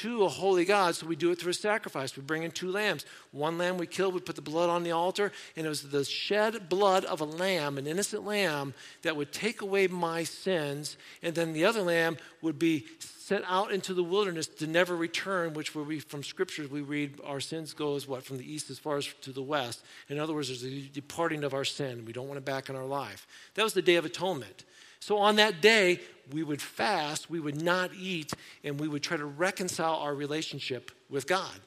to 0.00 0.24
a 0.24 0.28
holy 0.28 0.64
God, 0.64 0.94
so 0.94 1.06
we 1.06 1.16
do 1.16 1.30
it 1.30 1.38
through 1.38 1.50
a 1.50 1.54
sacrifice. 1.54 2.16
We 2.16 2.22
bring 2.22 2.42
in 2.42 2.50
two 2.50 2.70
lambs. 2.70 3.04
One 3.30 3.58
lamb 3.58 3.78
we 3.78 3.86
kill, 3.86 4.12
we 4.12 4.20
put 4.20 4.36
the 4.36 4.42
blood 4.42 4.70
on 4.70 4.82
the 4.82 4.92
altar, 4.92 5.32
and 5.56 5.66
it 5.66 5.68
was 5.68 5.82
the 5.82 6.04
shed 6.04 6.68
blood 6.68 7.04
of 7.04 7.20
a 7.20 7.24
lamb, 7.24 7.78
an 7.78 7.86
innocent 7.86 8.24
lamb, 8.24 8.74
that 9.02 9.16
would 9.16 9.32
take 9.32 9.62
away 9.62 9.86
my 9.86 10.24
sins. 10.24 10.96
And 11.22 11.34
then 11.34 11.52
the 11.52 11.64
other 11.64 11.82
lamb 11.82 12.18
would 12.42 12.58
be 12.58 12.86
sent 13.26 13.44
out 13.48 13.72
into 13.72 13.92
the 13.92 14.04
wilderness 14.04 14.46
to 14.46 14.68
never 14.68 14.94
return, 14.94 15.52
which 15.52 15.74
where 15.74 15.84
we 15.84 15.98
from 15.98 16.22
scriptures 16.22 16.70
we 16.70 16.80
read 16.80 17.18
our 17.24 17.40
sins 17.40 17.72
go 17.72 17.96
as 17.96 18.06
what 18.06 18.22
from 18.22 18.38
the 18.38 18.52
east 18.52 18.70
as 18.70 18.78
far 18.78 18.98
as 18.98 19.06
to 19.22 19.32
the 19.32 19.42
west. 19.42 19.82
In 20.08 20.20
other 20.20 20.32
words, 20.32 20.46
there's 20.46 20.62
a 20.62 20.80
departing 20.82 21.42
of 21.42 21.52
our 21.52 21.64
sin. 21.64 22.04
We 22.06 22.12
don't 22.12 22.28
want 22.28 22.38
it 22.38 22.44
back 22.44 22.68
in 22.68 22.76
our 22.76 22.84
life. 22.84 23.26
That 23.54 23.64
was 23.64 23.74
the 23.74 23.82
day 23.82 23.96
of 23.96 24.04
atonement. 24.04 24.64
So 25.06 25.18
on 25.18 25.36
that 25.36 25.60
day, 25.60 26.00
we 26.32 26.42
would 26.42 26.60
fast, 26.60 27.30
we 27.30 27.38
would 27.38 27.62
not 27.62 27.92
eat, 27.94 28.32
and 28.64 28.80
we 28.80 28.88
would 28.88 29.04
try 29.04 29.16
to 29.16 29.24
reconcile 29.24 29.94
our 30.00 30.12
relationship 30.12 30.90
with 31.08 31.28
God. 31.28 31.60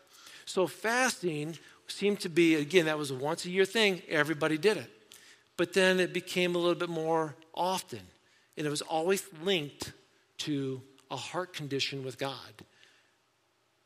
So 0.43 0.67
fasting 0.67 1.57
seemed 1.87 2.19
to 2.19 2.27
be, 2.27 2.55
again, 2.55 2.87
that 2.87 2.97
was 2.97 3.11
a 3.11 3.15
once 3.15 3.45
a 3.45 3.49
year 3.49 3.63
thing. 3.63 4.01
Everybody 4.09 4.57
did 4.57 4.75
it. 4.75 4.91
But 5.55 5.71
then 5.71 6.01
it 6.01 6.11
became 6.11 6.53
a 6.53 6.57
little 6.57 6.75
bit 6.75 6.89
more 6.89 7.33
often, 7.53 8.01
and 8.57 8.67
it 8.67 8.69
was 8.69 8.81
always 8.81 9.23
linked 9.41 9.93
to 10.39 10.81
a 11.09 11.15
heart 11.15 11.53
condition 11.53 12.03
with 12.03 12.17
God. 12.17 12.35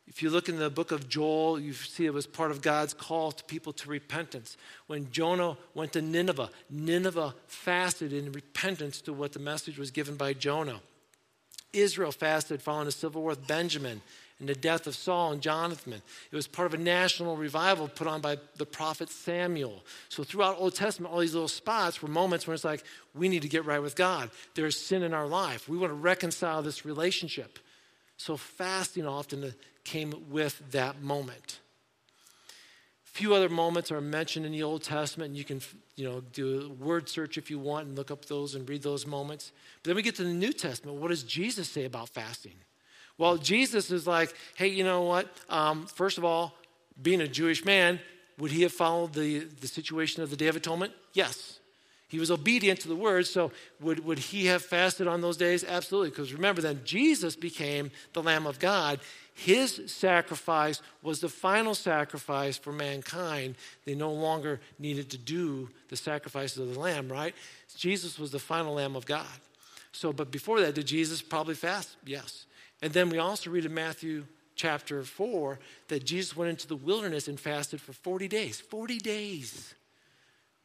If 0.08 0.22
you 0.22 0.30
look 0.30 0.50
in 0.50 0.60
the 0.60 0.70
book 0.70 0.92
of 0.92 1.08
Joel, 1.08 1.60
you 1.60 1.74
see 1.74 2.06
it 2.06 2.14
was 2.14 2.28
part 2.28 2.52
of 2.52 2.62
God's 2.62 2.94
call 2.94 3.32
to 3.32 3.44
people 3.46 3.74
to 3.74 3.90
repentance. 3.90 4.58
When 4.88 5.10
Jonah 5.12 5.58
went 5.74 5.94
to 5.94 6.02
Nineveh, 6.02 6.50
Nineveh 6.70 7.34
fasted 7.48 8.12
in 8.12 8.32
repentance 8.32 9.02
to 9.02 9.14
what 9.14 9.32
the 9.32 9.40
message 9.40 9.78
was 9.78 9.92
given 9.92 10.16
by 10.16 10.34
Jonah. 10.34 10.82
Israel 11.72 12.12
fasted 12.12 12.62
following 12.62 12.86
the 12.86 12.92
civil 12.92 13.22
war 13.22 13.30
with 13.32 13.48
Benjamin 13.48 14.02
and 14.40 14.50
the 14.50 14.56
death 14.56 14.88
of 14.88 14.96
Saul 14.96 15.32
and 15.32 15.42
Jonathan. 15.42 15.94
It 15.94 16.36
was 16.36 16.48
part 16.48 16.66
of 16.66 16.80
a 16.80 16.84
national 16.84 17.38
revival 17.38 17.88
put 17.88 18.08
on 18.08 18.20
by 18.20 18.38
the 18.58 18.66
prophet 18.66 19.10
Samuel. 19.10 19.84
So 20.10 20.24
throughout 20.24 20.58
Old 20.60 20.76
Testament, 20.76 21.14
all 21.14 21.22
these 21.22 21.34
little 21.34 21.48
spots 21.48 22.02
were 22.02 22.10
moments 22.10 22.46
where 22.46 22.54
it's 22.54 22.66
like, 22.66 22.84
we 23.16 23.30
need 23.30 23.44
to 23.44 23.50
get 23.50 23.66
right 23.66 23.82
with 23.82 23.96
God. 23.96 24.30
There's 24.54 24.80
sin 24.80 25.02
in 25.02 25.14
our 25.14 25.28
life. 25.28 25.70
We 25.70 25.78
want 25.78 25.92
to 25.92 25.96
reconcile 25.96 26.62
this 26.62 26.86
relationship. 26.86 27.58
So 28.24 28.38
fasting 28.38 29.06
often 29.06 29.54
came 29.84 30.14
with 30.30 30.72
that 30.72 31.02
moment. 31.02 31.60
A 33.06 33.10
few 33.10 33.36
other 33.36 33.50
moments 33.50 33.92
are 33.92 34.00
mentioned 34.00 34.46
in 34.46 34.54
the 34.54 34.64
Old 34.64 34.82
Testament, 34.82 35.32
and 35.32 35.38
you 35.38 35.44
can 35.44 35.60
you 35.98 36.10
know, 36.10 36.22
do 36.32 36.62
a 36.62 36.70
word 36.70 37.10
search 37.10 37.38
if 37.38 37.52
you 37.52 37.60
want 37.60 37.88
and 37.88 37.98
look 37.98 38.12
up 38.12 38.24
those 38.24 38.56
and 38.56 38.68
read 38.70 38.82
those 38.82 39.06
moments. 39.06 39.52
But 39.82 39.90
then 39.90 39.96
we 39.98 40.04
get 40.04 40.16
to 40.16 40.24
the 40.24 40.34
New 40.34 40.54
Testament. 40.54 41.02
What 41.02 41.10
does 41.10 41.24
Jesus 41.24 41.68
say 41.68 41.84
about 41.84 42.08
fasting? 42.08 42.56
Well, 43.18 43.36
Jesus 43.36 43.92
is 43.92 44.08
like, 44.08 44.34
hey, 44.56 44.70
you 44.70 44.86
know 44.86 45.02
what? 45.02 45.28
Um, 45.50 45.86
first 45.86 46.18
of 46.18 46.24
all, 46.24 46.56
being 47.02 47.20
a 47.20 47.28
Jewish 47.28 47.66
man, 47.66 48.00
would 48.38 48.52
he 48.52 48.62
have 48.62 48.72
followed 48.72 49.12
the, 49.12 49.40
the 49.40 49.68
situation 49.68 50.24
of 50.24 50.30
the 50.30 50.38
Day 50.38 50.48
of 50.48 50.56
Atonement? 50.56 50.94
Yes. 51.12 51.60
He 52.14 52.20
was 52.20 52.30
obedient 52.30 52.80
to 52.82 52.88
the 52.88 52.96
word, 52.96 53.26
so 53.26 53.52
would, 53.80 54.06
would 54.06 54.20
he 54.20 54.46
have 54.46 54.62
fasted 54.62 55.08
on 55.08 55.22
those 55.22 55.36
days? 55.36 55.64
Absolutely, 55.64 56.12
because 56.12 56.32
remember, 56.32 56.62
then 56.62 56.82
Jesus 56.86 57.36
became 57.36 57.90
the 58.14 58.22
Lamb 58.22 58.46
of 58.46 58.60
God. 58.60 59.00
His 59.34 59.82
sacrifice 59.88 60.80
was 61.02 61.22
the 61.22 61.28
final 61.28 61.74
sacrifice 61.74 62.56
for 62.56 62.72
mankind. 62.72 63.56
They 63.86 63.96
no 63.96 64.12
longer 64.12 64.62
needed 64.78 65.10
to 65.10 65.18
do 65.18 65.72
the 65.90 65.96
sacrifices 65.96 66.60
of 66.60 66.76
the 66.76 66.80
Lamb, 66.80 67.12
right? 67.12 67.34
Jesus 67.76 68.20
was 68.20 68.30
the 68.30 68.38
final 68.38 68.76
Lamb 68.76 68.96
of 68.96 69.08
God. 69.08 69.26
So, 69.92 70.14
but 70.14 70.30
before 70.30 70.62
that, 70.62 70.76
did 70.76 70.86
Jesus 70.86 71.20
probably 71.24 71.56
fast? 71.56 71.96
Yes. 72.06 72.46
And 72.84 72.94
then 72.94 73.10
we 73.10 73.18
also 73.18 73.50
read 73.50 73.66
in 73.66 73.74
Matthew 73.74 74.26
chapter 74.54 75.02
4 75.02 75.58
that 75.88 76.06
Jesus 76.06 76.38
went 76.38 76.52
into 76.52 76.68
the 76.68 76.76
wilderness 76.76 77.28
and 77.28 77.40
fasted 77.40 77.82
for 77.82 77.94
40 77.94 78.28
days. 78.28 78.62
40 78.62 79.00
days. 79.00 79.74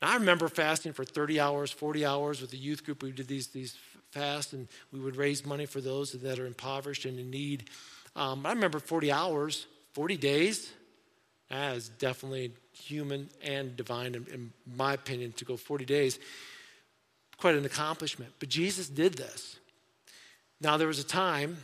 I 0.01 0.15
remember 0.15 0.49
fasting 0.49 0.93
for 0.93 1.05
30 1.05 1.41
hours, 1.41 1.71
40 1.73 2.07
hours 2.07 2.41
with 2.41 2.51
the 2.51 2.57
youth 2.57 2.85
group. 2.85 3.03
We 3.03 3.11
did 3.11 3.27
these, 3.27 3.49
these 3.49 3.77
fasts, 4.11 4.53
and 4.53 4.69
we 4.93 5.01
would 5.01 5.17
raise 5.17 5.45
money 5.45 5.67
for 5.67 5.81
those 5.81 6.13
that 6.13 6.39
are 6.39 6.47
impoverished 6.47 7.05
and 7.05 7.19
in 7.19 7.31
need. 7.31 7.69
Um, 8.15 8.47
I 8.47 8.51
remember 8.51 8.79
40 8.79 9.11
hours, 9.11 9.67
40 9.95 10.17
days. 10.17 10.73
That 11.51 11.77
is 11.77 11.89
definitely 11.89 12.53
human 12.73 13.29
and 13.43 13.77
divine, 13.77 14.15
in, 14.15 14.27
in 14.33 14.53
my 14.77 14.95
opinion, 14.95 15.33
to 15.33 15.45
go 15.45 15.57
40 15.57 15.85
days. 15.85 16.19
Quite 17.39 17.57
an 17.57 17.65
accomplishment. 17.65 18.33
But 18.39 18.49
Jesus 18.49 18.89
did 18.89 19.15
this. 19.15 19.59
Now, 20.61 20.77
there 20.77 20.89
was 20.89 20.99
a 20.99 21.05
time 21.05 21.59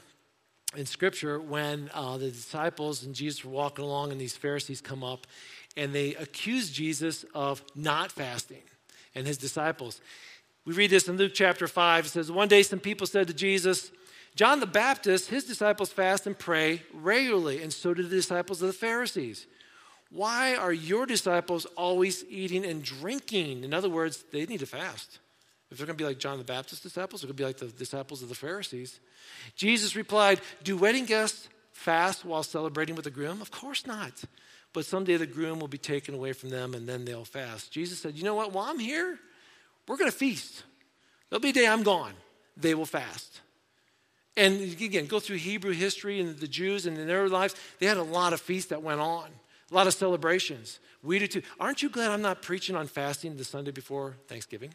in 0.77 0.87
Scripture 0.87 1.41
when 1.41 1.91
uh, 1.95 2.17
the 2.17 2.31
disciples 2.31 3.05
and 3.05 3.15
Jesus 3.15 3.45
were 3.45 3.53
walking 3.53 3.85
along, 3.85 4.11
and 4.11 4.21
these 4.21 4.37
Pharisees 4.37 4.81
come 4.81 5.05
up 5.05 5.27
and 5.77 5.95
they 5.95 6.15
accuse 6.15 6.71
Jesus 6.71 7.25
of 7.35 7.63
not 7.75 8.13
fasting 8.13 8.63
and 9.15 9.27
his 9.27 9.39
disciples. 9.39 10.01
We 10.65 10.75
read 10.75 10.91
this 10.91 11.09
in 11.09 11.17
Luke 11.17 11.33
chapter 11.35 11.69
5. 11.69 12.07
It 12.07 12.09
says, 12.09 12.31
One 12.31 12.49
day 12.49 12.63
some 12.63 12.81
people 12.81 13.07
said 13.07 13.27
to 13.29 13.35
Jesus, 13.35 13.91
John 14.35 14.61
the 14.61 14.67
Baptist, 14.67 15.29
his 15.29 15.45
disciples 15.45 15.93
fast 15.93 16.27
and 16.27 16.39
pray 16.39 16.83
regularly, 16.93 17.63
and 17.63 17.73
so 17.73 17.95
do 17.95 18.03
the 18.03 18.09
disciples 18.09 18.63
of 18.63 18.69
the 18.69 18.73
Pharisees. 18.73 19.47
Why 20.11 20.55
are 20.55 20.73
your 20.73 21.07
disciples 21.07 21.67
always 21.77 22.25
eating 22.29 22.65
and 22.65 22.83
drinking? 22.83 23.65
In 23.65 23.75
other 23.75 23.89
words, 23.89 24.25
they 24.33 24.47
need 24.47 24.61
to 24.61 24.67
fast. 24.67 25.19
If 25.71 25.79
they're 25.79 25.87
going 25.87 25.97
to 25.97 26.03
be 26.03 26.07
like 26.07 26.19
John 26.19 26.39
the 26.39 26.45
Baptist 26.45 26.83
disciples, 26.83 27.21
they're 27.21 27.29
going 27.29 27.37
to 27.37 27.41
be 27.41 27.47
like 27.47 27.59
the 27.59 27.79
disciples 27.79 28.23
of 28.23 28.29
the 28.29 28.35
Pharisees. 28.35 29.01
Jesus 29.57 29.97
replied, 29.97 30.41
Do 30.63 30.77
wedding 30.77 31.05
guests 31.05 31.49
fast 31.73 32.25
while 32.25 32.43
celebrating 32.43 32.95
with 32.95 33.05
the 33.05 33.11
groom? 33.11 33.41
Of 33.41 33.51
course 33.51 33.87
not. 33.87 34.25
But 34.75 34.85
someday 34.85 35.17
the 35.17 35.27
groom 35.27 35.61
will 35.61 35.69
be 35.69 35.79
taken 35.79 36.15
away 36.15 36.35
from 36.35 36.51
them 36.51 36.75
and 36.75 36.87
then 36.87 37.07
they'll 37.07 37.25
fast. 37.25 37.71
Jesus 37.71 38.01
said, 38.01 38.17
You 38.17 38.25
know 38.25 38.35
what? 38.35 38.53
While 38.53 38.67
I'm 38.67 38.81
here, 38.81 39.19
we're 39.89 39.97
going 39.97 40.11
to 40.11 40.17
feast. 40.17 40.65
There'll 41.31 41.41
be 41.41 41.51
a 41.51 41.53
day 41.53 41.67
I'm 41.67 41.85
gone. 41.85 42.13
They 42.57 42.75
will 42.75 42.85
fast. 42.85 43.41
And 44.37 44.61
again, 44.61 45.07
go 45.07 45.21
through 45.21 45.37
Hebrew 45.37 45.73
history 45.73 46.21
and 46.21 46.37
the 46.37 46.49
Jews 46.49 46.87
and 46.87 46.99
in 46.99 47.07
their 47.07 47.29
lives, 47.29 47.55
they 47.79 47.87
had 47.87 47.97
a 47.97 48.03
lot 48.03 48.33
of 48.33 48.41
feasts 48.41 48.71
that 48.71 48.83
went 48.83 49.01
on, 49.01 49.29
a 49.71 49.75
lot 49.75 49.87
of 49.87 49.95
celebrations. 49.95 50.81
We 51.05 51.21
do 51.21 51.29
too. 51.29 51.43
Aren't 51.61 51.83
you 51.83 51.89
glad 51.89 52.11
I'm 52.11 52.23
not 52.23 52.43
preaching 52.43 52.75
on 52.75 52.89
fasting 52.89 53.37
the 53.37 53.45
Sunday 53.45 53.71
before 53.71 54.17
Thanksgiving? 54.27 54.75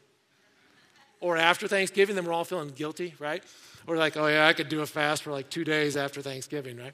Or 1.19 1.35
after 1.35 1.67
Thanksgiving, 1.67 2.15
then 2.15 2.23
we're 2.23 2.31
all 2.31 2.45
feeling 2.45 2.69
guilty, 2.69 3.15
right? 3.19 3.43
Or 3.85 3.97
like, 3.97 4.15
oh 4.15 4.27
yeah, 4.27 4.47
I 4.47 4.53
could 4.53 4.69
do 4.69 4.79
a 4.79 4.85
fast 4.85 5.23
for 5.23 5.31
like 5.31 5.49
two 5.49 5.65
days 5.65 5.97
after 5.97 6.21
Thanksgiving, 6.21 6.77
right? 6.77 6.93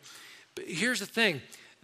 But 0.56 0.66
here's 0.66 1.02
the 1.02 1.06
thing 1.06 1.42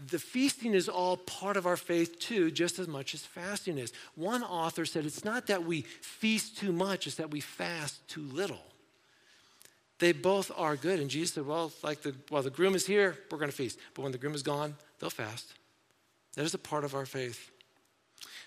the 0.07 0.19
feasting 0.19 0.73
is 0.73 0.89
all 0.89 1.17
part 1.17 1.57
of 1.57 1.65
our 1.65 1.77
faith 1.77 2.19
too, 2.19 2.51
just 2.51 2.79
as 2.79 2.87
much 2.87 3.13
as 3.13 3.25
fasting 3.25 3.77
is. 3.77 3.93
One 4.15 4.43
author 4.43 4.85
said 4.85 5.05
it's 5.05 5.25
not 5.25 5.47
that 5.47 5.65
we 5.65 5.81
feast 5.81 6.57
too 6.57 6.71
much, 6.71 7.07
it's 7.07 7.17
that 7.17 7.31
we 7.31 7.39
fast 7.39 8.07
too 8.07 8.23
little. 8.23 8.63
They 9.99 10.13
both 10.13 10.51
are 10.57 10.75
good. 10.75 10.99
And 10.99 11.09
Jesus 11.09 11.35
said, 11.35 11.45
Well, 11.45 11.71
like 11.83 12.01
the 12.01 12.15
while 12.29 12.41
the 12.41 12.49
groom 12.49 12.73
is 12.73 12.87
here, 12.87 13.17
we're 13.29 13.37
going 13.37 13.51
to 13.51 13.55
feast. 13.55 13.77
But 13.93 14.01
when 14.01 14.11
the 14.11 14.17
groom 14.17 14.33
is 14.33 14.41
gone, 14.41 14.75
they'll 14.99 15.11
fast. 15.11 15.53
That 16.35 16.43
is 16.43 16.53
a 16.53 16.59
part 16.59 16.83
of 16.83 16.95
our 16.95 17.05
faith. 17.05 17.51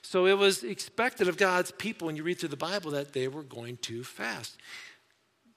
So 0.03 0.27
it 0.27 0.37
was 0.37 0.65
expected 0.65 1.29
of 1.29 1.37
God's 1.37 1.71
people 1.71 2.07
when 2.07 2.17
you 2.17 2.25
read 2.25 2.39
through 2.39 2.49
the 2.51 2.57
Bible 2.57 2.91
that 2.91 3.13
they 3.13 3.29
were 3.29 3.43
going 3.43 3.77
to 3.79 4.03
fast. 4.03 4.57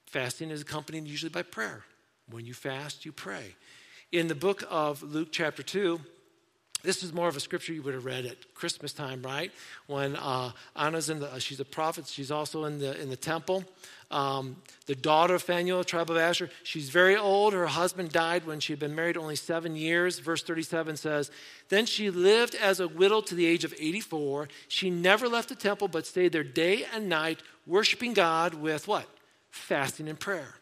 Fasting 0.06 0.50
is 0.50 0.62
accompanied 0.62 1.06
usually 1.06 1.30
by 1.30 1.42
prayer. 1.42 1.84
When 2.30 2.46
you 2.46 2.54
fast, 2.54 3.04
you 3.04 3.12
pray. 3.12 3.56
In 4.10 4.26
the 4.26 4.34
book 4.34 4.64
of 4.70 5.02
Luke, 5.02 5.28
chapter 5.30 5.62
2, 5.62 6.00
this 6.82 7.02
is 7.02 7.12
more 7.12 7.28
of 7.28 7.36
a 7.36 7.40
scripture 7.40 7.74
you 7.74 7.82
would 7.82 7.92
have 7.92 8.06
read 8.06 8.24
at 8.24 8.54
Christmas 8.54 8.94
time, 8.94 9.20
right? 9.20 9.52
When 9.86 10.16
uh, 10.16 10.52
Anna's 10.74 11.10
in 11.10 11.20
the, 11.20 11.38
she's 11.40 11.60
a 11.60 11.64
prophet, 11.64 12.06
she's 12.06 12.30
also 12.30 12.64
in 12.64 12.78
the, 12.78 12.98
in 12.98 13.10
the 13.10 13.16
temple. 13.16 13.64
Um, 14.10 14.56
the 14.86 14.94
daughter 14.94 15.34
of 15.34 15.42
Phanuel, 15.42 15.84
tribe 15.84 16.10
of 16.10 16.16
Asher, 16.16 16.48
she's 16.62 16.88
very 16.88 17.18
old. 17.18 17.52
Her 17.52 17.66
husband 17.66 18.10
died 18.10 18.46
when 18.46 18.60
she 18.60 18.72
had 18.72 18.80
been 18.80 18.94
married 18.94 19.18
only 19.18 19.36
seven 19.36 19.76
years. 19.76 20.20
Verse 20.20 20.42
37 20.42 20.96
says, 20.96 21.30
Then 21.68 21.84
she 21.84 22.08
lived 22.08 22.54
as 22.54 22.80
a 22.80 22.88
widow 22.88 23.20
to 23.20 23.34
the 23.34 23.44
age 23.44 23.64
of 23.64 23.74
84. 23.78 24.48
She 24.68 24.88
never 24.88 25.28
left 25.28 25.50
the 25.50 25.54
temple, 25.54 25.88
but 25.88 26.06
stayed 26.06 26.32
there 26.32 26.44
day 26.44 26.86
and 26.94 27.10
night, 27.10 27.42
worshiping 27.66 28.14
God 28.14 28.54
with 28.54 28.88
what? 28.88 29.06
Fasting 29.50 30.08
and 30.08 30.18
prayer. 30.18 30.54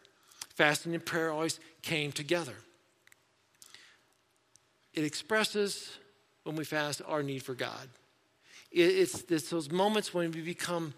Fasting 0.49 0.93
and 0.93 1.05
prayer 1.05 1.31
always 1.31 1.61
came 1.81 2.11
together. 2.11 2.55
It 4.97 5.03
expresses, 5.03 5.91
when 6.43 6.55
we 6.55 6.63
fast, 6.63 7.03
our 7.07 7.21
need 7.21 7.43
for 7.43 7.53
God. 7.53 7.87
It's, 8.71 9.23
it's 9.29 9.51
those 9.51 9.69
moments 9.69 10.11
when 10.11 10.31
we 10.31 10.41
become 10.41 10.95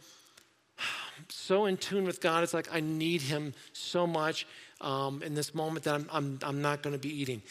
so 1.28 1.66
in 1.66 1.76
tune 1.76 2.06
with 2.06 2.22
God. 2.22 2.46
It's 2.46 2.54
like 2.54 2.74
I 2.74 2.80
need 2.80 3.22
Him 3.22 3.54
so 3.74 4.08
much 4.08 4.48
um, 4.80 5.22
in 5.22 5.36
this 5.36 5.54
moment 5.54 5.84
that 5.84 5.96
I'm, 5.96 6.08
I'm, 6.14 6.40
I'm 6.44 6.62
not 6.62 6.82
going 6.82 6.94
to 6.94 7.00
be 7.00 7.14
eating. 7.14 7.42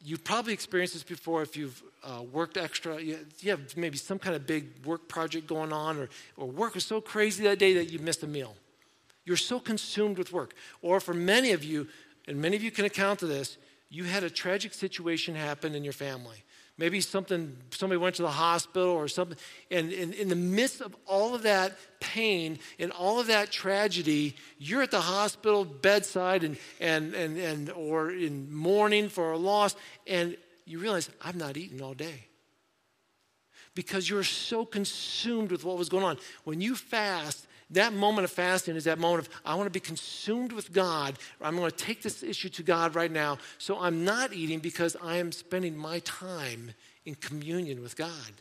You've 0.00 0.22
probably 0.22 0.52
experienced 0.52 0.94
this 0.94 1.02
before 1.02 1.42
if 1.42 1.56
you've 1.56 1.82
uh, 2.04 2.22
worked 2.22 2.56
extra. 2.56 3.02
You, 3.02 3.18
you 3.40 3.50
have 3.50 3.76
maybe 3.76 3.98
some 3.98 4.20
kind 4.20 4.36
of 4.36 4.46
big 4.46 4.86
work 4.86 5.08
project 5.08 5.48
going 5.48 5.72
on, 5.72 5.98
or, 5.98 6.08
or 6.36 6.46
work 6.46 6.76
was 6.76 6.84
so 6.84 7.00
crazy 7.00 7.42
that 7.42 7.58
day 7.58 7.74
that 7.74 7.86
you 7.86 7.98
missed 7.98 8.22
a 8.22 8.28
meal. 8.28 8.54
You're 9.24 9.36
so 9.36 9.58
consumed 9.58 10.16
with 10.16 10.32
work. 10.32 10.54
Or 10.80 11.00
for 11.00 11.12
many 11.12 11.50
of 11.50 11.64
you, 11.64 11.88
and 12.28 12.40
many 12.40 12.54
of 12.54 12.62
you 12.62 12.70
can 12.70 12.84
account 12.84 13.18
to 13.18 13.26
this, 13.26 13.58
you 13.92 14.04
had 14.04 14.24
a 14.24 14.30
tragic 14.30 14.72
situation 14.72 15.34
happen 15.34 15.74
in 15.74 15.84
your 15.84 15.92
family. 15.92 16.42
Maybe 16.78 17.02
something, 17.02 17.54
somebody 17.70 17.98
went 17.98 18.16
to 18.16 18.22
the 18.22 18.30
hospital 18.30 18.88
or 18.88 19.06
something. 19.06 19.36
And 19.70 19.92
in, 19.92 20.28
the 20.30 20.34
midst 20.34 20.80
of 20.80 20.96
all 21.06 21.34
of 21.34 21.42
that 21.42 21.76
pain 22.00 22.58
and 22.78 22.90
all 22.92 23.20
of 23.20 23.26
that 23.26 23.52
tragedy, 23.52 24.34
you're 24.56 24.80
at 24.80 24.90
the 24.90 25.02
hospital 25.02 25.66
bedside 25.66 26.42
and, 26.42 26.56
and, 26.80 27.12
and, 27.12 27.36
and 27.36 27.70
or 27.70 28.10
in 28.10 28.50
mourning 28.50 29.10
for 29.10 29.32
a 29.32 29.36
loss, 29.36 29.76
and 30.06 30.38
you 30.64 30.78
realize, 30.78 31.10
I've 31.20 31.36
not 31.36 31.58
eaten 31.58 31.82
all 31.82 31.92
day. 31.92 32.28
Because 33.74 34.08
you're 34.08 34.24
so 34.24 34.64
consumed 34.64 35.50
with 35.50 35.64
what 35.64 35.76
was 35.76 35.90
going 35.90 36.04
on. 36.04 36.16
When 36.44 36.62
you 36.62 36.76
fast, 36.76 37.46
that 37.72 37.92
moment 37.92 38.24
of 38.24 38.30
fasting 38.30 38.76
is 38.76 38.84
that 38.84 38.98
moment 38.98 39.26
of, 39.26 39.34
I 39.44 39.54
want 39.54 39.66
to 39.66 39.70
be 39.70 39.80
consumed 39.80 40.52
with 40.52 40.72
God. 40.72 41.16
I'm 41.40 41.56
going 41.56 41.70
to 41.70 41.76
take 41.76 42.02
this 42.02 42.22
issue 42.22 42.48
to 42.50 42.62
God 42.62 42.94
right 42.94 43.10
now. 43.10 43.38
So 43.58 43.78
I'm 43.78 44.04
not 44.04 44.32
eating 44.32 44.58
because 44.58 44.96
I 45.02 45.16
am 45.16 45.32
spending 45.32 45.76
my 45.76 46.00
time 46.00 46.72
in 47.04 47.14
communion 47.16 47.82
with 47.82 47.96
God, 47.96 48.32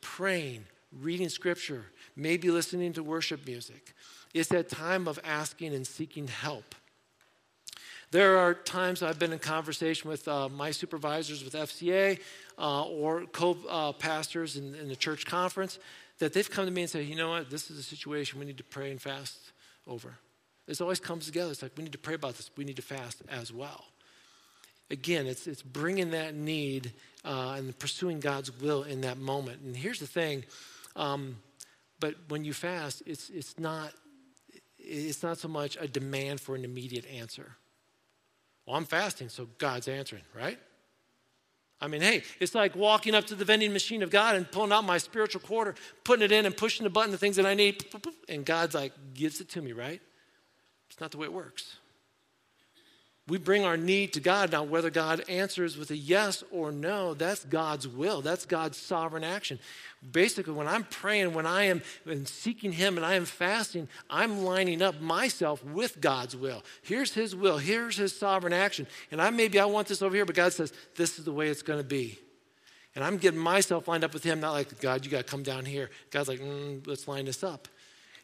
praying, 0.00 0.64
reading 1.00 1.28
scripture, 1.28 1.86
maybe 2.16 2.50
listening 2.50 2.92
to 2.94 3.02
worship 3.02 3.46
music. 3.46 3.94
It's 4.34 4.48
that 4.50 4.68
time 4.68 5.08
of 5.08 5.18
asking 5.24 5.74
and 5.74 5.86
seeking 5.86 6.28
help. 6.28 6.74
There 8.12 8.38
are 8.38 8.54
times 8.54 9.04
I've 9.04 9.20
been 9.20 9.32
in 9.32 9.38
conversation 9.38 10.10
with 10.10 10.26
uh, 10.26 10.48
my 10.48 10.72
supervisors 10.72 11.44
with 11.44 11.54
FCA 11.54 12.18
uh, 12.60 12.84
or 12.84 13.24
co 13.26 13.56
uh, 13.68 13.92
pastors 13.92 14.56
in, 14.56 14.74
in 14.74 14.88
the 14.88 14.96
church 14.96 15.24
conference 15.24 15.78
that 16.18 16.34
they've 16.34 16.50
come 16.50 16.66
to 16.66 16.70
me 16.70 16.82
and 16.82 16.90
said, 16.90 17.06
you 17.06 17.16
know 17.16 17.30
what, 17.30 17.50
this 17.50 17.70
is 17.70 17.78
a 17.78 17.82
situation 17.82 18.38
we 18.38 18.44
need 18.44 18.58
to 18.58 18.64
pray 18.64 18.90
and 18.90 19.00
fast 19.00 19.38
over. 19.86 20.18
This 20.66 20.80
always 20.80 21.00
comes 21.00 21.26
together. 21.26 21.50
It's 21.50 21.62
like 21.62 21.72
we 21.76 21.82
need 21.82 21.92
to 21.92 21.98
pray 21.98 22.14
about 22.14 22.36
this. 22.36 22.50
We 22.56 22.64
need 22.64 22.76
to 22.76 22.82
fast 22.82 23.22
as 23.28 23.52
well. 23.52 23.86
Again, 24.90 25.26
it's, 25.26 25.46
it's 25.46 25.62
bringing 25.62 26.10
that 26.10 26.34
need 26.34 26.92
uh, 27.24 27.54
and 27.56 27.76
pursuing 27.78 28.20
God's 28.20 28.56
will 28.60 28.82
in 28.82 29.00
that 29.00 29.16
moment. 29.18 29.62
And 29.62 29.76
here's 29.76 30.00
the 30.00 30.06
thing, 30.06 30.44
um, 30.96 31.36
but 31.98 32.14
when 32.28 32.44
you 32.44 32.52
fast, 32.52 33.02
it's, 33.06 33.30
it's, 33.30 33.58
not, 33.58 33.92
it's 34.78 35.22
not 35.22 35.38
so 35.38 35.48
much 35.48 35.78
a 35.80 35.86
demand 35.86 36.40
for 36.40 36.56
an 36.56 36.64
immediate 36.64 37.06
answer. 37.06 37.56
Well, 38.66 38.76
I'm 38.76 38.84
fasting, 38.84 39.28
so 39.28 39.48
God's 39.58 39.86
answering, 39.88 40.22
right? 40.36 40.58
I 41.80 41.88
mean, 41.88 42.02
hey, 42.02 42.22
it's 42.40 42.54
like 42.54 42.76
walking 42.76 43.14
up 43.14 43.26
to 43.26 43.34
the 43.34 43.44
vending 43.44 43.72
machine 43.72 44.02
of 44.02 44.10
God 44.10 44.36
and 44.36 44.50
pulling 44.50 44.72
out 44.72 44.84
my 44.84 44.98
spiritual 44.98 45.40
quarter, 45.40 45.74
putting 46.04 46.24
it 46.24 46.30
in 46.30 46.44
and 46.44 46.54
pushing 46.54 46.84
the 46.84 46.90
button, 46.90 47.10
the 47.10 47.18
things 47.18 47.36
that 47.36 47.46
I 47.46 47.54
need, 47.54 47.84
and 48.28 48.44
God's 48.44 48.74
like, 48.74 48.92
gives 49.14 49.40
it 49.40 49.48
to 49.50 49.62
me, 49.62 49.72
right? 49.72 50.00
It's 50.90 51.00
not 51.00 51.10
the 51.10 51.18
way 51.18 51.24
it 51.26 51.32
works. 51.32 51.76
We 53.30 53.38
bring 53.38 53.64
our 53.64 53.76
need 53.76 54.12
to 54.14 54.20
God. 54.20 54.50
Now, 54.50 54.64
whether 54.64 54.90
God 54.90 55.22
answers 55.28 55.76
with 55.76 55.92
a 55.92 55.96
yes 55.96 56.42
or 56.50 56.72
no, 56.72 57.14
that's 57.14 57.44
God's 57.44 57.86
will. 57.86 58.22
That's 58.22 58.44
God's 58.44 58.76
sovereign 58.76 59.22
action. 59.22 59.60
Basically, 60.10 60.52
when 60.52 60.66
I'm 60.66 60.82
praying, 60.82 61.32
when 61.32 61.46
I 61.46 61.66
am 61.66 61.82
seeking 62.24 62.72
Him 62.72 62.96
and 62.96 63.06
I 63.06 63.14
am 63.14 63.24
fasting, 63.24 63.86
I'm 64.10 64.42
lining 64.42 64.82
up 64.82 65.00
myself 65.00 65.64
with 65.64 66.00
God's 66.00 66.34
will. 66.34 66.64
Here's 66.82 67.14
His 67.14 67.36
will, 67.36 67.58
here's 67.58 67.96
His 67.96 68.18
sovereign 68.18 68.52
action. 68.52 68.88
And 69.12 69.22
I 69.22 69.30
maybe 69.30 69.60
I 69.60 69.64
want 69.66 69.86
this 69.86 70.02
over 70.02 70.16
here, 70.16 70.24
but 70.24 70.34
God 70.34 70.52
says, 70.52 70.72
this 70.96 71.16
is 71.16 71.24
the 71.24 71.32
way 71.32 71.50
it's 71.50 71.62
going 71.62 71.78
to 71.78 71.84
be. 71.84 72.18
And 72.96 73.04
I'm 73.04 73.16
getting 73.16 73.38
myself 73.38 73.86
lined 73.86 74.02
up 74.02 74.12
with 74.12 74.24
Him, 74.24 74.40
not 74.40 74.54
like, 74.54 74.80
God, 74.80 75.04
you 75.04 75.10
got 75.10 75.18
to 75.18 75.30
come 75.30 75.44
down 75.44 75.64
here. 75.64 75.88
God's 76.10 76.28
like, 76.28 76.40
mm, 76.40 76.84
let's 76.84 77.06
line 77.06 77.26
this 77.26 77.44
up. 77.44 77.68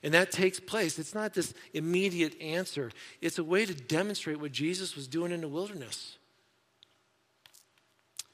And 0.06 0.14
that 0.14 0.30
takes 0.30 0.60
place. 0.60 1.00
It's 1.00 1.16
not 1.16 1.34
this 1.34 1.52
immediate 1.74 2.40
answer, 2.40 2.92
it's 3.20 3.38
a 3.38 3.44
way 3.44 3.66
to 3.66 3.74
demonstrate 3.74 4.38
what 4.38 4.52
Jesus 4.52 4.94
was 4.94 5.08
doing 5.08 5.32
in 5.32 5.40
the 5.40 5.48
wilderness. 5.48 6.16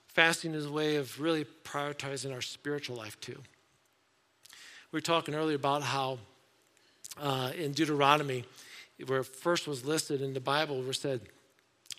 Fasting 0.09 0.53
is 0.53 0.67
a 0.67 0.71
way 0.71 0.97
of 0.97 1.19
really 1.19 1.47
prioritizing 1.65 2.35
our 2.35 2.43
spiritual 2.43 2.97
life 2.97 3.19
too. 3.23 3.39
We 4.91 4.99
were 4.99 5.01
talking 5.01 5.35
earlier 5.35 5.57
about 5.57 5.83
how 5.83 6.19
uh, 7.19 7.53
in 7.57 7.73
Deuteronomy, 7.73 8.45
where 9.07 9.23
first 9.23 9.67
was 9.67 9.83
listed 9.83 10.21
in 10.21 10.35
the 10.35 10.41
Bible, 10.41 10.83
where 10.83 10.93
said, 10.93 11.23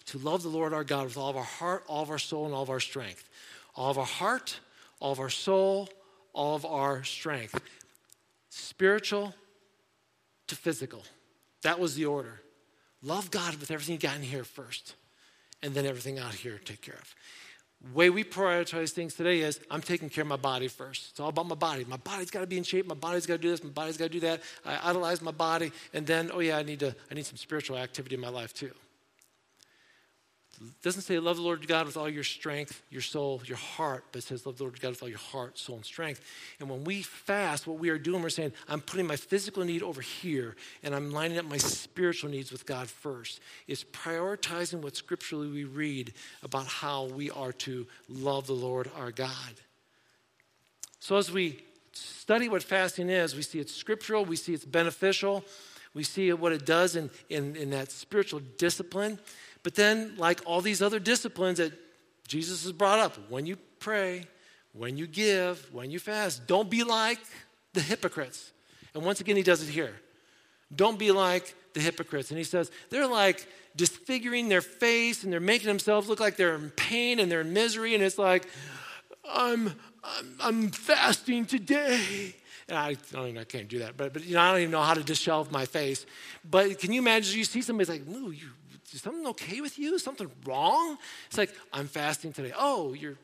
to 0.06 0.20
love 0.20 0.44
the 0.44 0.50
Lord 0.50 0.74
our 0.74 0.84
God 0.84 1.06
with 1.06 1.18
all 1.18 1.32
of 1.32 1.36
our 1.36 1.42
heart, 1.42 1.84
all 1.88 2.04
of 2.04 2.12
our 2.12 2.20
soul, 2.20 2.46
and 2.46 2.54
all 2.54 2.62
of 2.62 2.70
our 2.70 2.80
strength. 2.80 3.28
All 3.76 3.90
of 3.90 3.98
our 3.98 4.06
heart, 4.06 4.60
all 5.00 5.14
of 5.14 5.20
our 5.20 5.32
soul, 5.32 5.90
all 6.32 6.56
of 6.56 6.64
our 6.64 7.04
strength. 7.04 7.60
Spiritual 8.52 9.34
to 10.48 10.56
physical. 10.56 11.04
That 11.62 11.80
was 11.80 11.96
the 11.96 12.06
order. 12.06 12.42
Love 13.02 13.32
God 13.32 13.56
with 13.56 13.72
everything 13.72 13.94
you 13.94 14.00
got 14.00 14.16
in 14.16 14.24
here 14.24 14.44
first, 14.44 14.96
and 15.62 15.74
then 15.74 15.86
everything 15.86 16.20
out 16.20 16.34
here 16.34 16.60
take 16.64 16.82
care 16.82 16.96
of 16.96 17.16
way 17.94 18.10
we 18.10 18.24
prioritize 18.24 18.92
things 18.92 19.14
today 19.14 19.42
is 19.42 19.60
I'm 19.70 19.82
taking 19.82 20.10
care 20.10 20.22
of 20.22 20.28
my 20.28 20.38
body 20.38 20.68
first. 20.68 21.10
It's 21.10 21.20
all 21.20 21.30
about 21.30 21.48
my 21.48 21.56
body. 21.56 21.86
My 21.86 21.98
body's 21.98 22.32
got 22.32 22.42
to 22.42 22.48
be 22.48 22.58
in 22.58 22.64
shape. 22.64 22.88
My 22.88 22.96
body's 22.96 23.26
got 23.26 23.36
to 23.36 23.42
do 23.42 23.50
this. 23.50 23.64
My 23.64 23.72
body's 23.72 23.98
got 23.98 24.06
to 24.06 24.10
do 24.10 24.20
that. 24.22 24.42
I 24.66 24.90
idolize 24.90 25.22
my 25.22 25.32
body, 25.32 25.72
and 25.94 26.08
then 26.08 26.32
oh 26.34 26.40
yeah, 26.40 26.58
I 26.58 26.64
need 26.64 26.80
to. 26.80 26.96
I 27.12 27.14
need 27.14 27.26
some 27.26 27.38
spiritual 27.38 27.78
activity 27.78 28.16
in 28.16 28.22
my 28.22 28.30
life 28.30 28.54
too. 28.54 28.72
It 30.62 30.82
doesn't 30.84 31.02
say 31.02 31.18
love 31.20 31.38
the 31.38 31.42
Lord 31.42 31.68
God 31.68 31.88
with 31.88 31.98
all 31.98 32.08
your 32.08 32.24
strength, 32.24 32.84
your 32.90 33.02
soul, 33.02 33.42
your 33.46 33.58
heart, 33.58 34.06
but 34.12 34.20
it 34.20 34.26
says 34.26 34.46
love 34.46 34.58
the 34.58 34.64
Lord 34.64 34.80
God 34.80 34.90
with 34.90 35.04
all 35.04 35.10
your 35.10 35.18
heart, 35.18 35.58
soul, 35.58 35.78
and 35.78 35.86
strength. 35.86 36.22
And 36.60 36.70
when 36.70 36.84
we 36.84 37.02
fast, 37.02 37.66
what 37.66 37.80
we 37.80 37.90
are 37.90 37.98
doing, 37.98 38.22
we're 38.22 38.30
saying, 38.30 38.54
I'm 38.68 38.82
putting 38.82 39.08
my 39.08 39.16
physical 39.16 39.64
need 39.64 39.82
over 39.82 40.02
here, 40.02 40.56
and 40.84 40.94
I'm 40.94 41.12
lining 41.12 41.38
up 41.38 41.46
my 41.46 41.58
spiritual 41.58 42.30
needs 42.30 42.52
with 42.52 42.66
God 42.66 42.88
first. 42.88 43.40
It's 43.68 43.84
prioritizing 43.84 44.82
what 44.82 44.96
scripturally 44.96 45.50
we 45.50 45.64
read 45.64 46.14
about 46.44 46.68
how 46.68 47.06
we 47.06 47.32
are 47.32 47.54
to 47.54 47.88
love 48.08 48.48
the 48.48 48.54
Lord 48.54 48.90
our 48.96 49.12
God. 49.12 49.32
So 51.00 51.18
as 51.18 51.32
we 51.32 51.64
study 51.94 52.48
what 52.48 52.64
fasting 52.64 53.10
is, 53.10 53.36
we 53.36 53.42
see 53.42 53.60
it's 53.60 53.76
scriptural, 53.76 54.24
we 54.24 54.36
see 54.36 54.54
it's 54.54 54.66
beneficial, 54.66 55.44
we 55.94 56.04
see 56.04 56.32
what 56.34 56.52
it 56.52 56.66
does 56.66 56.96
in, 56.96 57.10
in, 57.30 57.56
in 57.56 57.70
that 57.72 57.92
spiritual 57.92 58.42
discipline. 58.58 59.20
But 59.64 59.76
then, 59.76 60.16
like 60.18 60.42
all 60.46 60.62
these 60.62 60.82
other 60.82 61.00
disciplines 61.00 61.58
that 61.58 61.74
Jesus 62.28 62.64
has 62.64 62.72
brought 62.72 63.00
up, 63.00 63.18
when 63.30 63.46
you 63.46 63.58
pray, 63.80 64.28
when 64.74 64.98
you 64.98 65.08
give, 65.08 65.74
when 65.74 65.90
you 65.90 66.00
fast, 66.00 66.48
don't 66.48 66.70
be 66.70 66.84
like 66.84 67.20
the 67.74 67.82
hypocrites. 67.82 68.52
And 68.94 69.04
once 69.04 69.22
again, 69.22 69.36
he 69.36 69.44
does 69.44 69.68
it 69.68 69.72
here. 69.72 69.94
Don't 70.76 71.00
be 71.00 71.12
like 71.12 71.56
the 71.74 71.80
hypocrites. 71.80 72.30
And 72.30 72.38
he 72.38 72.44
says, 72.44 72.72
they're 72.90 73.08
like 73.08 73.48
disfiguring 73.76 74.50
their 74.50 74.62
face 74.62 75.24
and 75.24 75.32
they're 75.32 75.40
making 75.40 75.68
themselves 75.68 76.08
look 76.08 76.20
like 76.20 76.36
they're 76.36 76.56
in 76.56 76.70
pain 76.72 77.20
and 77.20 77.32
they're 77.32 77.42
in 77.42 77.54
misery. 77.54 77.96
And 77.96 78.04
it's 78.04 78.18
like, 78.18 78.48
I'm, 79.30 79.74
I'm, 80.04 80.36
I'm 80.40 80.70
fasting 80.70 81.46
today. 81.46 82.36
And 82.68 82.78
I 82.78 82.96
don't 83.12 83.28
even, 83.28 83.42
I 83.42 83.44
can't 83.44 83.68
do 83.68 83.80
that, 83.80 83.98
but, 83.98 84.14
but 84.14 84.24
you 84.24 84.36
know, 84.36 84.42
I 84.42 84.52
don't 84.52 84.62
even 84.62 84.72
know 84.72 84.82
how 84.82 84.94
to 84.94 85.04
disheveled 85.04 85.52
my 85.52 85.66
face. 85.66 86.06
But 86.50 86.80
can 86.80 86.94
you 86.94 87.02
imagine 87.02 87.38
you 87.38 87.44
see 87.44 87.62
somebody's 87.62 87.90
like, 87.90 88.08
no, 88.08 88.30
you 88.30 88.50
is 88.94 89.02
something 89.02 89.28
okay 89.28 89.62
with 89.62 89.78
you? 89.80 89.98
Something 90.00 90.30
wrong? 90.46 90.98
It's 91.28 91.38
like, 91.38 91.54
I'm 91.72 91.88
fasting 91.88 92.34
today. 92.34 92.54
Oh, 92.58 92.94
you're 92.94 93.18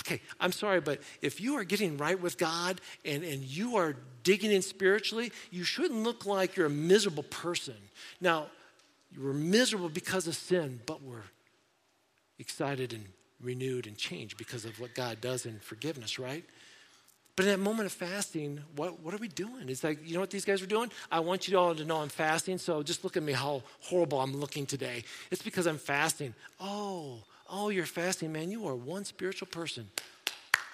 Okay, 0.00 0.20
I'm 0.38 0.52
sorry, 0.52 0.80
but 0.80 1.00
if 1.22 1.40
you 1.40 1.56
are 1.56 1.64
getting 1.64 1.96
right 1.96 2.20
with 2.20 2.38
God 2.38 2.80
and, 3.04 3.24
and 3.24 3.42
you 3.42 3.76
are 3.76 3.96
digging 4.22 4.52
in 4.52 4.62
spiritually, 4.62 5.32
you 5.50 5.64
shouldn't 5.64 6.02
look 6.02 6.26
like 6.26 6.56
you're 6.56 6.66
a 6.66 6.70
miserable 6.70 7.22
person. 7.24 7.74
Now, 8.20 8.46
you 9.10 9.22
were 9.22 9.32
miserable 9.32 9.88
because 9.88 10.26
of 10.26 10.36
sin, 10.36 10.80
but 10.86 11.02
we're 11.02 11.24
excited 12.38 12.92
and 12.92 13.06
renewed 13.40 13.86
and 13.86 13.96
changed 13.96 14.36
because 14.36 14.64
of 14.64 14.78
what 14.78 14.94
God 14.94 15.20
does 15.20 15.46
in 15.46 15.58
forgiveness, 15.58 16.18
right? 16.18 16.44
But 17.38 17.44
in 17.44 17.52
that 17.52 17.60
moment 17.60 17.86
of 17.86 17.92
fasting, 17.92 18.60
what, 18.74 18.98
what 18.98 19.14
are 19.14 19.18
we 19.18 19.28
doing? 19.28 19.68
It's 19.68 19.84
like, 19.84 20.00
you 20.04 20.14
know 20.14 20.18
what 20.18 20.30
these 20.30 20.44
guys 20.44 20.60
are 20.60 20.66
doing? 20.66 20.90
I 21.08 21.20
want 21.20 21.46
you 21.46 21.56
all 21.56 21.72
to 21.72 21.84
know 21.84 21.98
I'm 21.98 22.08
fasting, 22.08 22.58
so 22.58 22.82
just 22.82 23.04
look 23.04 23.16
at 23.16 23.22
me 23.22 23.32
how 23.32 23.62
horrible 23.82 24.20
I'm 24.20 24.36
looking 24.36 24.66
today. 24.66 25.04
It's 25.30 25.40
because 25.40 25.68
I'm 25.68 25.78
fasting. 25.78 26.34
Oh, 26.58 27.18
oh, 27.48 27.68
you're 27.68 27.86
fasting, 27.86 28.32
man. 28.32 28.50
You 28.50 28.66
are 28.66 28.74
one 28.74 29.04
spiritual 29.04 29.46
person. 29.46 29.88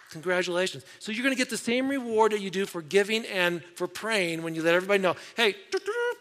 Congratulations. 0.09 0.87
So 1.01 1.13
you're 1.13 1.23
going 1.23 1.35
to 1.35 1.39
get 1.39 1.51
the 1.51 1.59
same 1.59 1.87
reward 1.87 2.33
that 2.33 2.41
you 2.41 2.49
do 2.49 2.65
for 2.65 2.81
giving 2.81 3.27
and 3.27 3.63
for 3.75 3.87
praying 3.87 4.43
when 4.43 4.55
you 4.55 4.63
let 4.63 4.75
everybody 4.75 5.03
know, 5.03 5.17
hey, 5.37 5.57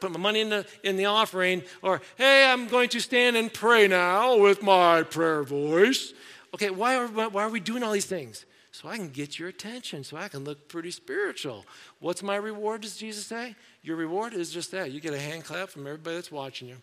put 0.01 0.11
my 0.11 0.19
money 0.19 0.41
in 0.41 0.49
the, 0.49 0.65
in 0.83 0.97
the 0.97 1.05
offering, 1.05 1.63
or 1.81 2.01
hey, 2.17 2.51
I'm 2.51 2.67
going 2.67 2.89
to 2.89 2.99
stand 2.99 3.37
and 3.37 3.53
pray 3.53 3.87
now 3.87 4.37
with 4.39 4.61
my 4.61 5.03
prayer 5.03 5.43
voice. 5.43 6.11
Okay, 6.53 6.69
why 6.69 6.97
are, 6.97 7.07
why 7.07 7.43
are 7.43 7.49
we 7.49 7.61
doing 7.61 7.81
all 7.81 7.93
these 7.93 8.03
things? 8.03 8.45
So 8.73 8.89
I 8.89 8.97
can 8.97 9.09
get 9.09 9.37
your 9.37 9.49
attention, 9.49 10.03
so 10.03 10.17
I 10.17 10.27
can 10.27 10.43
look 10.43 10.67
pretty 10.67 10.89
spiritual. 10.89 11.63
What's 11.99 12.23
my 12.23 12.35
reward, 12.35 12.81
does 12.81 12.97
Jesus 12.97 13.23
say? 13.23 13.55
Your 13.83 13.95
reward 13.95 14.33
is 14.33 14.49
just 14.49 14.71
that. 14.71 14.91
You 14.91 14.99
get 14.99 15.13
a 15.13 15.19
hand 15.19 15.45
clap 15.45 15.69
from 15.69 15.85
everybody 15.85 16.15
that's 16.15 16.31
watching 16.31 16.69
you. 16.69 16.77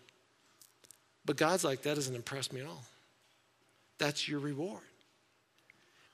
But 1.25 1.35
God's 1.35 1.65
like, 1.65 1.81
that 1.81 1.95
doesn't 1.95 2.15
impress 2.15 2.53
me 2.53 2.61
at 2.61 2.67
all. 2.67 2.83
That's 3.97 4.29
your 4.29 4.39
reward. 4.39 4.79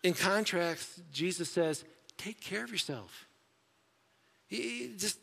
In 0.01 0.15
contrast, 0.15 0.99
Jesus 1.13 1.47
says, 1.49 1.85
take 2.17 2.41
care 2.41 2.63
of 2.63 2.71
yourself. 2.71 3.27
He 4.47 4.93
just, 4.97 5.19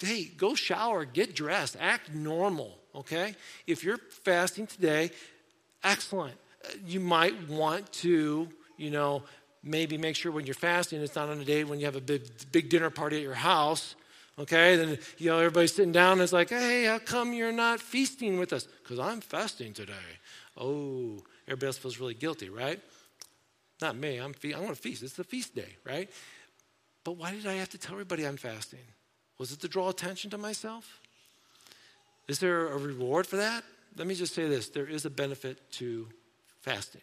hey, 0.00 0.24
go 0.24 0.56
shower, 0.56 1.04
get 1.04 1.36
dressed, 1.36 1.76
act 1.78 2.12
normal, 2.12 2.76
okay? 2.96 3.36
If 3.68 3.84
you're 3.84 3.98
fasting 4.24 4.66
today, 4.66 5.12
excellent. 5.84 6.34
Uh, 6.64 6.72
you 6.84 6.98
might 6.98 7.48
want 7.48 7.92
to, 7.92 8.48
you 8.76 8.90
know, 8.90 9.22
maybe 9.64 9.96
make 9.96 10.14
sure 10.14 10.30
when 10.30 10.46
you're 10.46 10.54
fasting, 10.54 11.00
it's 11.00 11.16
not 11.16 11.28
on 11.28 11.40
a 11.40 11.44
day 11.44 11.64
when 11.64 11.80
you 11.80 11.86
have 11.86 11.96
a 11.96 12.00
big, 12.00 12.22
big 12.52 12.68
dinner 12.68 12.90
party 12.90 13.16
at 13.16 13.22
your 13.22 13.34
house. 13.34 13.94
Okay, 14.38 14.76
then 14.76 14.98
you 15.18 15.30
know 15.30 15.38
everybody's 15.38 15.74
sitting 15.74 15.92
down 15.92 16.12
and 16.12 16.22
it's 16.22 16.32
like, 16.32 16.50
hey, 16.50 16.84
how 16.84 16.98
come 16.98 17.32
you're 17.32 17.52
not 17.52 17.80
feasting 17.80 18.38
with 18.38 18.52
us? 18.52 18.66
Because 18.82 18.98
I'm 18.98 19.20
fasting 19.20 19.72
today. 19.72 19.92
Oh, 20.56 21.22
everybody 21.46 21.68
else 21.68 21.78
feels 21.78 22.00
really 22.00 22.14
guilty, 22.14 22.48
right? 22.48 22.80
Not 23.80 23.96
me. 23.96 24.18
I'm 24.18 24.32
fe- 24.32 24.52
I 24.52 24.60
want 24.60 24.74
to 24.74 24.80
feast. 24.80 25.02
It's 25.02 25.14
the 25.14 25.24
feast 25.24 25.54
day, 25.54 25.76
right? 25.84 26.10
But 27.04 27.12
why 27.12 27.32
did 27.32 27.46
I 27.46 27.54
have 27.54 27.70
to 27.70 27.78
tell 27.78 27.92
everybody 27.92 28.26
I'm 28.26 28.36
fasting? 28.36 28.80
Was 29.38 29.52
it 29.52 29.60
to 29.60 29.68
draw 29.68 29.88
attention 29.88 30.30
to 30.30 30.38
myself? 30.38 31.00
Is 32.26 32.38
there 32.38 32.68
a 32.68 32.76
reward 32.76 33.26
for 33.26 33.36
that? 33.36 33.62
Let 33.96 34.06
me 34.06 34.14
just 34.14 34.34
say 34.34 34.48
this: 34.48 34.68
there 34.68 34.86
is 34.86 35.04
a 35.04 35.10
benefit 35.10 35.70
to 35.72 36.08
fasting. 36.60 37.02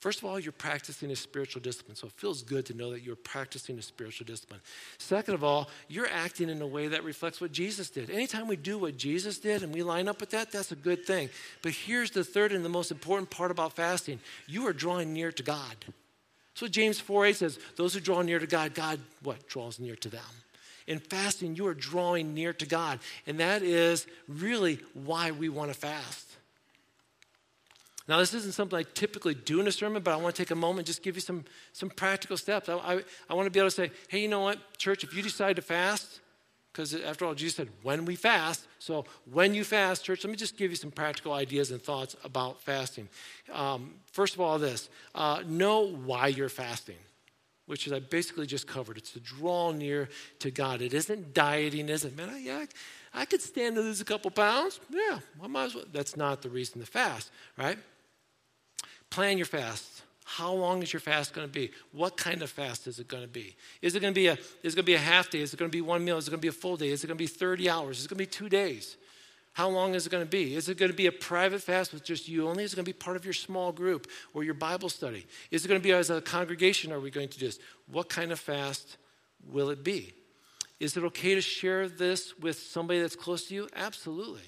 First 0.00 0.20
of 0.20 0.26
all, 0.26 0.38
you're 0.38 0.52
practicing 0.52 1.10
a 1.10 1.16
spiritual 1.16 1.60
discipline, 1.60 1.96
so 1.96 2.06
it 2.06 2.12
feels 2.12 2.42
good 2.42 2.64
to 2.66 2.74
know 2.74 2.92
that 2.92 3.02
you're 3.02 3.16
practicing 3.16 3.76
a 3.78 3.82
spiritual 3.82 4.26
discipline. 4.26 4.60
Second 4.98 5.34
of 5.34 5.42
all, 5.42 5.68
you're 5.88 6.08
acting 6.08 6.48
in 6.48 6.62
a 6.62 6.66
way 6.66 6.86
that 6.86 7.02
reflects 7.02 7.40
what 7.40 7.50
Jesus 7.50 7.90
did. 7.90 8.08
Anytime 8.08 8.46
we 8.46 8.54
do 8.54 8.78
what 8.78 8.96
Jesus 8.96 9.38
did 9.38 9.64
and 9.64 9.74
we 9.74 9.82
line 9.82 10.06
up 10.06 10.20
with 10.20 10.30
that, 10.30 10.52
that's 10.52 10.70
a 10.70 10.76
good 10.76 11.04
thing. 11.04 11.30
But 11.62 11.72
here's 11.72 12.12
the 12.12 12.22
third 12.22 12.52
and 12.52 12.64
the 12.64 12.68
most 12.68 12.92
important 12.92 13.30
part 13.30 13.50
about 13.50 13.72
fasting 13.72 14.20
you 14.46 14.68
are 14.68 14.72
drawing 14.72 15.12
near 15.12 15.32
to 15.32 15.42
God. 15.42 15.74
So 16.54 16.68
James 16.68 17.00
4 17.00 17.26
8 17.26 17.36
says, 17.36 17.58
Those 17.74 17.94
who 17.94 18.00
draw 18.00 18.22
near 18.22 18.38
to 18.38 18.46
God, 18.46 18.74
God 18.74 19.00
what? 19.24 19.48
Draws 19.48 19.80
near 19.80 19.96
to 19.96 20.08
them. 20.08 20.22
In 20.86 21.00
fasting, 21.00 21.56
you 21.56 21.66
are 21.66 21.74
drawing 21.74 22.34
near 22.34 22.52
to 22.52 22.66
God. 22.66 23.00
And 23.26 23.40
that 23.40 23.62
is 23.62 24.06
really 24.28 24.78
why 24.94 25.32
we 25.32 25.48
want 25.48 25.72
to 25.72 25.78
fast. 25.78 26.27
Now, 28.08 28.18
this 28.18 28.32
isn't 28.32 28.54
something 28.54 28.78
I 28.78 28.84
typically 28.94 29.34
do 29.34 29.60
in 29.60 29.68
a 29.68 29.72
sermon, 29.72 30.02
but 30.02 30.14
I 30.14 30.16
want 30.16 30.34
to 30.34 30.42
take 30.42 30.50
a 30.50 30.54
moment 30.54 30.86
just 30.86 31.02
give 31.02 31.14
you 31.14 31.20
some, 31.20 31.44
some 31.74 31.90
practical 31.90 32.38
steps. 32.38 32.68
I, 32.68 32.74
I, 32.74 33.02
I 33.28 33.34
want 33.34 33.46
to 33.46 33.50
be 33.50 33.58
able 33.58 33.68
to 33.68 33.74
say, 33.74 33.90
hey, 34.08 34.20
you 34.20 34.28
know 34.28 34.40
what, 34.40 34.58
church, 34.78 35.04
if 35.04 35.14
you 35.14 35.22
decide 35.22 35.56
to 35.56 35.62
fast, 35.62 36.20
because 36.72 36.94
after 36.94 37.24
all, 37.24 37.34
Jesus 37.34 37.56
said, 37.56 37.68
when 37.82 38.04
we 38.04 38.14
fast. 38.14 38.66
So 38.78 39.04
when 39.30 39.52
you 39.52 39.64
fast, 39.64 40.04
church, 40.04 40.22
let 40.24 40.30
me 40.30 40.36
just 40.36 40.56
give 40.56 40.70
you 40.70 40.76
some 40.76 40.90
practical 40.90 41.32
ideas 41.32 41.70
and 41.70 41.82
thoughts 41.82 42.14
about 42.24 42.62
fasting. 42.62 43.08
Um, 43.52 43.94
first 44.12 44.34
of 44.34 44.40
all, 44.40 44.58
this 44.58 44.88
uh, 45.14 45.42
know 45.46 45.88
why 45.88 46.28
you're 46.28 46.48
fasting, 46.48 46.98
which 47.66 47.86
is 47.86 47.92
I 47.92 47.98
basically 47.98 48.46
just 48.46 48.68
covered. 48.68 48.96
It's 48.96 49.10
to 49.12 49.20
draw 49.20 49.72
near 49.72 50.08
to 50.38 50.52
God. 50.52 50.80
It 50.80 50.94
isn't 50.94 51.34
dieting, 51.34 51.88
is 51.88 52.04
it? 52.04 52.16
Man, 52.16 52.30
I, 52.30 52.38
yeah, 52.38 52.64
I 53.12 53.24
could 53.24 53.42
stand 53.42 53.74
to 53.74 53.82
lose 53.82 54.00
a 54.00 54.04
couple 54.04 54.30
pounds. 54.30 54.78
Yeah, 54.88 55.18
I 55.42 55.48
might 55.48 55.64
as 55.64 55.74
well. 55.74 55.84
That's 55.92 56.16
not 56.16 56.42
the 56.42 56.48
reason 56.48 56.80
to 56.80 56.86
fast, 56.86 57.32
right? 57.56 57.78
Plan 59.10 59.38
your 59.38 59.46
fast. 59.46 60.02
How 60.24 60.52
long 60.52 60.82
is 60.82 60.92
your 60.92 61.00
fast 61.00 61.32
going 61.32 61.46
to 61.46 61.52
be? 61.52 61.70
What 61.92 62.16
kind 62.18 62.42
of 62.42 62.50
fast 62.50 62.86
is 62.86 62.98
it 62.98 63.08
going 63.08 63.22
to 63.22 63.28
be? 63.28 63.56
Is 63.80 63.94
it 63.94 64.00
going 64.00 64.12
to 64.12 64.20
be 64.20 64.26
a 64.26 64.34
is 64.62 64.74
it 64.74 64.76
going 64.76 64.76
to 64.76 64.82
be 64.82 64.94
a 64.94 64.98
half 64.98 65.30
day? 65.30 65.40
Is 65.40 65.54
it 65.54 65.56
going 65.58 65.70
to 65.70 65.76
be 65.76 65.80
one 65.80 66.04
meal? 66.04 66.18
Is 66.18 66.28
it 66.28 66.30
going 66.30 66.40
to 66.40 66.42
be 66.42 66.48
a 66.48 66.52
full 66.52 66.76
day? 66.76 66.90
Is 66.90 67.02
it 67.02 67.06
going 67.06 67.16
to 67.16 67.22
be 67.22 67.26
30 67.26 67.70
hours? 67.70 67.98
Is 67.98 68.04
it 68.04 68.08
going 68.08 68.18
to 68.18 68.24
be 68.24 68.26
2 68.26 68.48
days? 68.50 68.96
How 69.54 69.68
long 69.68 69.94
is 69.94 70.06
it 70.06 70.10
going 70.10 70.24
to 70.24 70.30
be? 70.30 70.54
Is 70.54 70.68
it 70.68 70.78
going 70.78 70.90
to 70.90 70.96
be 70.96 71.06
a 71.06 71.12
private 71.12 71.60
fast 71.60 71.92
with 71.92 72.04
just 72.04 72.28
you 72.28 72.48
only? 72.48 72.62
Is 72.62 72.74
it 72.74 72.76
going 72.76 72.84
to 72.84 72.92
be 72.92 72.96
part 72.96 73.16
of 73.16 73.24
your 73.24 73.34
small 73.34 73.72
group 73.72 74.06
or 74.34 74.44
your 74.44 74.54
Bible 74.54 74.88
study? 74.88 75.26
Is 75.50 75.64
it 75.64 75.68
going 75.68 75.80
to 75.80 75.82
be 75.82 75.92
as 75.92 76.10
a 76.10 76.20
congregation? 76.20 76.92
Are 76.92 77.00
we 77.00 77.10
going 77.10 77.28
to 77.28 77.38
do 77.38 77.46
this? 77.46 77.58
What 77.90 78.08
kind 78.08 78.30
of 78.30 78.38
fast 78.38 78.98
will 79.50 79.70
it 79.70 79.82
be? 79.82 80.12
Is 80.78 80.96
it 80.96 81.02
okay 81.04 81.34
to 81.34 81.40
share 81.40 81.88
this 81.88 82.38
with 82.38 82.56
somebody 82.58 83.00
that's 83.00 83.16
close 83.16 83.48
to 83.48 83.54
you? 83.54 83.68
Absolutely. 83.74 84.42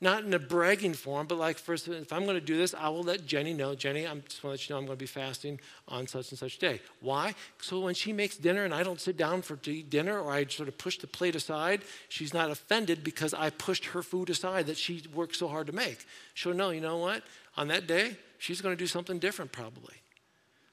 Not 0.00 0.24
in 0.24 0.34
a 0.34 0.38
bragging 0.38 0.92
form, 0.92 1.26
but 1.26 1.38
like, 1.38 1.56
first, 1.56 1.88
if 1.88 2.12
I'm 2.12 2.24
going 2.24 2.38
to 2.38 2.44
do 2.44 2.56
this, 2.56 2.74
I 2.74 2.88
will 2.88 3.04
let 3.04 3.24
Jenny 3.26 3.54
know. 3.54 3.74
Jenny, 3.74 4.06
I 4.06 4.14
just 4.16 4.42
want 4.42 4.42
to 4.42 4.48
let 4.48 4.68
you 4.68 4.74
know 4.74 4.78
I'm 4.78 4.86
going 4.86 4.98
to 4.98 5.02
be 5.02 5.06
fasting 5.06 5.60
on 5.88 6.06
such 6.06 6.30
and 6.30 6.38
such 6.38 6.58
day. 6.58 6.80
Why? 7.00 7.34
So 7.60 7.80
when 7.80 7.94
she 7.94 8.12
makes 8.12 8.36
dinner 8.36 8.64
and 8.64 8.74
I 8.74 8.82
don't 8.82 9.00
sit 9.00 9.16
down 9.16 9.42
for 9.42 9.56
dinner 9.56 10.20
or 10.20 10.32
I 10.32 10.46
sort 10.46 10.68
of 10.68 10.76
push 10.76 10.98
the 10.98 11.06
plate 11.06 11.36
aside, 11.36 11.82
she's 12.08 12.34
not 12.34 12.50
offended 12.50 13.04
because 13.04 13.32
I 13.32 13.50
pushed 13.50 13.86
her 13.86 14.02
food 14.02 14.30
aside 14.30 14.66
that 14.66 14.76
she 14.76 15.02
worked 15.14 15.36
so 15.36 15.48
hard 15.48 15.68
to 15.68 15.72
make. 15.72 16.04
She'll 16.34 16.54
know, 16.54 16.70
you 16.70 16.80
know 16.80 16.98
what? 16.98 17.22
On 17.56 17.68
that 17.68 17.86
day, 17.86 18.16
she's 18.38 18.60
going 18.60 18.76
to 18.76 18.78
do 18.78 18.88
something 18.88 19.18
different 19.18 19.52
probably. 19.52 19.94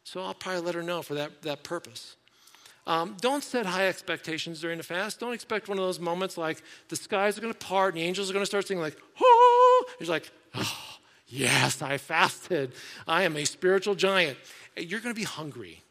So 0.03 0.21
I'll 0.21 0.33
probably 0.33 0.61
let 0.61 0.75
her 0.75 0.83
know 0.83 1.03
for 1.03 1.13
that, 1.13 1.43
that 1.43 1.63
purpose. 1.63 2.15
Um, 2.87 3.15
don't 3.21 3.43
set 3.43 3.65
high 3.65 3.87
expectations 3.87 4.59
during 4.59 4.77
the 4.77 4.83
fast. 4.83 5.19
Don't 5.19 5.33
expect 5.33 5.69
one 5.69 5.77
of 5.77 5.83
those 5.83 5.99
moments 5.99 6.37
like 6.37 6.63
the 6.89 6.95
skies 6.95 7.37
are 7.37 7.41
going 7.41 7.53
to 7.53 7.59
part 7.59 7.93
and 7.93 8.01
the 8.01 8.07
angels 8.07 8.29
are 8.29 8.33
going 8.33 8.41
to 8.41 8.47
start 8.47 8.67
singing 8.67 8.81
like, 8.81 8.97
oh, 9.21 9.85
it's 9.99 10.09
like, 10.09 10.31
oh, 10.55 10.97
yes, 11.27 11.81
I 11.81 11.97
fasted. 11.97 12.73
I 13.07 13.23
am 13.23 13.37
a 13.37 13.45
spiritual 13.45 13.93
giant. 13.95 14.37
You're 14.75 14.99
going 14.99 15.13
to 15.13 15.19
be 15.19 15.25
hungry. 15.25 15.83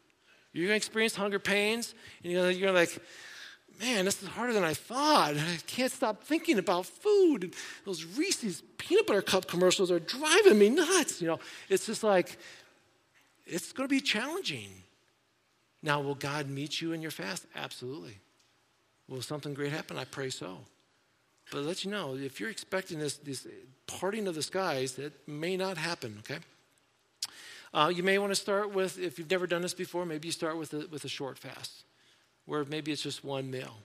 You're 0.51 0.65
going 0.67 0.73
to 0.73 0.77
experience 0.77 1.15
hunger 1.15 1.39
pains, 1.39 1.95
and 2.23 2.33
you're, 2.33 2.41
gonna 2.41 2.53
you're 2.53 2.71
like, 2.73 2.99
man, 3.79 4.03
this 4.05 4.21
is 4.21 4.27
harder 4.27 4.51
than 4.51 4.65
I 4.65 4.73
thought. 4.73 5.35
I 5.37 5.57
can't 5.65 5.91
stop 5.91 6.23
thinking 6.23 6.59
about 6.59 6.85
food. 6.85 7.55
Those 7.85 8.03
Reese's 8.03 8.63
peanut 8.77 9.07
butter 9.07 9.21
cup 9.21 9.47
commercials 9.47 9.91
are 9.91 9.99
driving 9.99 10.59
me 10.59 10.69
nuts. 10.69 11.21
You 11.21 11.27
know, 11.29 11.39
it's 11.69 11.85
just 11.85 12.03
like, 12.03 12.37
it's 13.45 13.71
going 13.71 13.87
to 13.87 13.93
be 13.93 14.01
challenging. 14.01 14.69
Now, 15.83 15.99
will 16.01 16.15
God 16.15 16.49
meet 16.49 16.81
you 16.81 16.91
in 16.91 17.01
your 17.01 17.11
fast? 17.11 17.45
Absolutely. 17.55 18.17
Will 19.07 19.21
something 19.21 19.53
great 19.53 19.71
happen? 19.71 19.97
I 19.97 20.05
pray 20.05 20.29
so. 20.29 20.59
But 21.51 21.63
let 21.63 21.83
you 21.83 21.91
know, 21.91 22.15
if 22.15 22.39
you're 22.39 22.49
expecting 22.49 22.99
this, 22.99 23.17
this 23.17 23.45
parting 23.87 24.27
of 24.27 24.35
the 24.35 24.43
skies, 24.43 24.93
that 24.93 25.27
may 25.27 25.57
not 25.57 25.77
happen, 25.77 26.17
okay? 26.19 26.39
Uh, 27.73 27.91
you 27.93 28.03
may 28.03 28.17
want 28.17 28.31
to 28.31 28.35
start 28.35 28.73
with, 28.73 28.99
if 28.99 29.17
you've 29.17 29.29
never 29.29 29.47
done 29.47 29.61
this 29.61 29.73
before, 29.73 30.05
maybe 30.05 30.27
you 30.27 30.31
start 30.31 30.57
with 30.57 30.73
a, 30.73 30.87
with 30.91 31.03
a 31.03 31.09
short 31.09 31.37
fast, 31.37 31.83
where 32.45 32.63
maybe 32.65 32.91
it's 32.91 33.01
just 33.01 33.23
one 33.25 33.49
meal, 33.51 33.75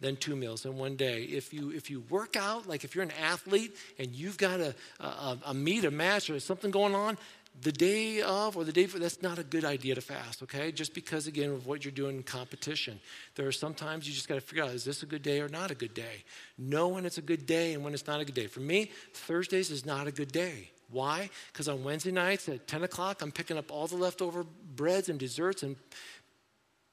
then 0.00 0.16
two 0.16 0.36
meals 0.36 0.66
in 0.66 0.76
one 0.76 0.96
day. 0.96 1.22
If 1.22 1.54
you, 1.54 1.70
if 1.70 1.90
you 1.90 2.00
work 2.10 2.36
out, 2.36 2.68
like 2.68 2.84
if 2.84 2.94
you're 2.94 3.04
an 3.04 3.12
athlete 3.22 3.74
and 3.98 4.08
you've 4.14 4.36
got 4.36 4.60
a, 4.60 4.74
a, 5.00 5.38
a 5.46 5.54
meet, 5.54 5.84
a 5.84 5.90
match, 5.90 6.28
or 6.28 6.38
something 6.40 6.70
going 6.70 6.94
on, 6.94 7.16
the 7.62 7.72
day 7.72 8.20
of 8.20 8.56
or 8.56 8.64
the 8.64 8.72
day 8.72 8.82
before, 8.82 9.00
that's 9.00 9.22
not 9.22 9.38
a 9.38 9.42
good 9.42 9.64
idea 9.64 9.94
to 9.94 10.00
fast, 10.00 10.42
okay? 10.42 10.70
Just 10.72 10.94
because, 10.94 11.26
again, 11.26 11.50
of 11.50 11.66
what 11.66 11.84
you're 11.84 11.92
doing 11.92 12.16
in 12.16 12.22
competition. 12.22 13.00
There 13.34 13.46
are 13.46 13.52
sometimes 13.52 14.06
you 14.06 14.14
just 14.14 14.28
got 14.28 14.34
to 14.34 14.40
figure 14.40 14.64
out 14.64 14.70
is 14.70 14.84
this 14.84 15.02
a 15.02 15.06
good 15.06 15.22
day 15.22 15.40
or 15.40 15.48
not 15.48 15.70
a 15.70 15.74
good 15.74 15.94
day? 15.94 16.24
Know 16.58 16.88
when 16.88 17.06
it's 17.06 17.18
a 17.18 17.22
good 17.22 17.46
day 17.46 17.74
and 17.74 17.82
when 17.82 17.94
it's 17.94 18.06
not 18.06 18.20
a 18.20 18.24
good 18.24 18.34
day. 18.34 18.46
For 18.46 18.60
me, 18.60 18.90
Thursdays 19.14 19.70
is 19.70 19.86
not 19.86 20.06
a 20.06 20.12
good 20.12 20.32
day. 20.32 20.70
Why? 20.90 21.30
Because 21.52 21.68
on 21.68 21.82
Wednesday 21.82 22.12
nights 22.12 22.48
at 22.48 22.68
10 22.68 22.84
o'clock, 22.84 23.22
I'm 23.22 23.32
picking 23.32 23.58
up 23.58 23.72
all 23.72 23.86
the 23.86 23.96
leftover 23.96 24.44
breads 24.76 25.08
and 25.08 25.18
desserts 25.18 25.62
and 25.62 25.76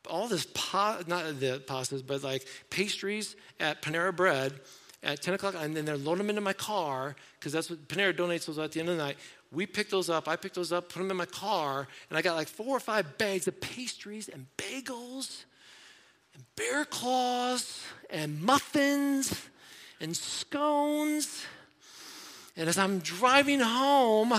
all 0.09 0.27
this, 0.27 0.47
pa- 0.53 1.01
not 1.07 1.39
the 1.39 1.61
pastas, 1.65 2.05
but 2.05 2.23
like 2.23 2.47
pastries 2.69 3.35
at 3.59 3.81
Panera 3.81 4.15
Bread 4.15 4.59
at 5.03 5.21
10 5.21 5.33
o'clock, 5.33 5.55
and 5.57 5.75
then 5.75 5.85
they're 5.85 5.97
loading 5.97 6.19
them 6.19 6.29
into 6.29 6.41
my 6.41 6.53
car 6.53 7.15
because 7.39 7.51
that's 7.51 7.69
what 7.69 7.87
Panera 7.87 8.13
donates 8.13 8.45
those 8.45 8.57
at 8.57 8.71
the 8.71 8.79
end 8.79 8.89
of 8.89 8.97
the 8.97 9.03
night. 9.03 9.17
We 9.53 9.67
picked 9.67 9.91
those 9.91 10.09
up. 10.09 10.27
I 10.27 10.35
picked 10.35 10.55
those 10.55 10.71
up, 10.71 10.89
put 10.89 10.99
them 10.99 11.11
in 11.11 11.17
my 11.17 11.25
car, 11.25 11.87
and 12.09 12.17
I 12.17 12.21
got 12.21 12.35
like 12.35 12.47
four 12.47 12.75
or 12.75 12.79
five 12.79 13.17
bags 13.17 13.47
of 13.47 13.61
pastries 13.61 14.27
and 14.27 14.47
bagels 14.57 15.43
and 16.33 16.43
bear 16.55 16.85
claws 16.85 17.81
and 18.09 18.41
muffins 18.41 19.47
and 20.01 20.17
scones. 20.17 21.45
And 22.57 22.67
as 22.67 22.77
I'm 22.77 22.99
driving 22.99 23.59
home, 23.59 24.33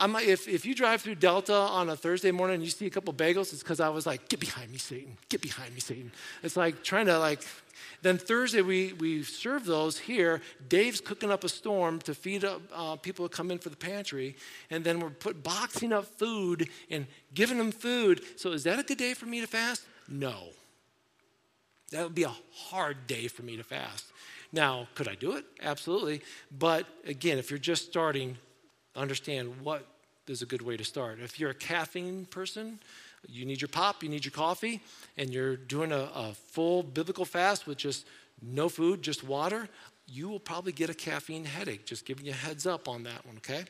I'm, 0.00 0.16
if, 0.16 0.48
if 0.48 0.64
you 0.66 0.74
drive 0.74 1.02
through 1.02 1.16
Delta 1.16 1.54
on 1.54 1.90
a 1.90 1.96
Thursday 1.96 2.30
morning 2.30 2.54
and 2.54 2.64
you 2.64 2.70
see 2.70 2.86
a 2.86 2.90
couple 2.90 3.12
bagels, 3.12 3.52
it's 3.52 3.62
because 3.62 3.78
I 3.78 3.90
was 3.90 4.06
like, 4.06 4.28
get 4.28 4.40
behind 4.40 4.72
me, 4.72 4.78
Satan. 4.78 5.16
Get 5.28 5.42
behind 5.42 5.74
me, 5.74 5.80
Satan. 5.80 6.10
It's 6.42 6.56
like 6.56 6.82
trying 6.82 7.06
to 7.06 7.18
like 7.18 7.42
then 8.02 8.16
Thursday, 8.16 8.62
we, 8.62 8.94
we 8.94 9.22
serve 9.22 9.66
those 9.66 9.98
here. 9.98 10.40
Dave's 10.68 11.00
cooking 11.00 11.30
up 11.30 11.44
a 11.44 11.48
storm 11.48 11.98
to 12.00 12.14
feed 12.14 12.44
up 12.44 12.62
uh, 12.74 12.96
people 12.96 13.24
who 13.24 13.28
come 13.28 13.50
in 13.50 13.58
for 13.58 13.68
the 13.68 13.76
pantry. 13.76 14.36
And 14.70 14.84
then 14.84 15.00
we're 15.00 15.10
put, 15.10 15.42
boxing 15.42 15.92
up 15.92 16.06
food 16.06 16.68
and 16.90 17.06
giving 17.34 17.58
them 17.58 17.72
food. 17.72 18.22
So 18.36 18.52
is 18.52 18.64
that 18.64 18.78
a 18.78 18.82
good 18.82 18.98
day 18.98 19.14
for 19.14 19.26
me 19.26 19.40
to 19.40 19.46
fast? 19.46 19.82
No. 20.08 20.48
That 21.90 22.04
would 22.04 22.14
be 22.14 22.22
a 22.22 22.34
hard 22.52 23.06
day 23.06 23.28
for 23.28 23.42
me 23.42 23.56
to 23.56 23.64
fast. 23.64 24.06
Now, 24.52 24.88
could 24.94 25.06
I 25.06 25.14
do 25.14 25.36
it? 25.36 25.44
Absolutely. 25.62 26.22
But 26.56 26.86
again, 27.06 27.38
if 27.38 27.50
you're 27.50 27.58
just 27.58 27.86
starting, 27.86 28.38
understand 28.96 29.60
what 29.62 29.86
is 30.26 30.42
a 30.42 30.46
good 30.46 30.62
way 30.62 30.76
to 30.76 30.84
start. 30.84 31.18
If 31.20 31.40
you're 31.40 31.50
a 31.50 31.54
caffeine 31.54 32.24
person, 32.26 32.78
you 33.28 33.44
need 33.44 33.60
your 33.60 33.68
pop, 33.68 34.02
you 34.02 34.08
need 34.08 34.24
your 34.24 34.32
coffee, 34.32 34.80
and 35.16 35.30
you're 35.30 35.56
doing 35.56 35.92
a, 35.92 36.08
a 36.14 36.34
full 36.34 36.82
biblical 36.82 37.24
fast 37.24 37.66
with 37.66 37.78
just 37.78 38.06
no 38.42 38.68
food, 38.68 39.02
just 39.02 39.24
water, 39.24 39.68
you 40.06 40.28
will 40.28 40.40
probably 40.40 40.72
get 40.72 40.90
a 40.90 40.94
caffeine 40.94 41.44
headache. 41.44 41.84
Just 41.84 42.04
giving 42.04 42.24
you 42.24 42.32
a 42.32 42.34
heads 42.34 42.66
up 42.66 42.88
on 42.88 43.02
that 43.04 43.24
one, 43.26 43.36
okay? 43.38 43.64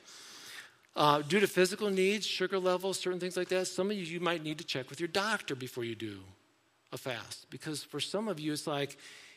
Uh, 0.96 1.22
due 1.22 1.40
to 1.40 1.46
physical 1.46 1.90
needs, 1.90 2.26
sugar 2.26 2.58
levels, 2.58 2.98
certain 2.98 3.20
things 3.20 3.36
like 3.36 3.48
that, 3.48 3.66
some 3.66 3.90
of 3.90 3.96
you, 3.96 4.02
you 4.02 4.20
might 4.20 4.42
need 4.42 4.58
to 4.58 4.64
check 4.64 4.90
with 4.90 5.00
your 5.00 5.08
doctor 5.08 5.54
before 5.54 5.84
you 5.84 5.94
do 5.94 6.18
a 6.92 6.98
fast. 6.98 7.46
Because 7.50 7.82
for 7.82 8.00
some 8.00 8.28
of 8.28 8.40
you, 8.40 8.52
it's 8.52 8.66
like 8.66 8.96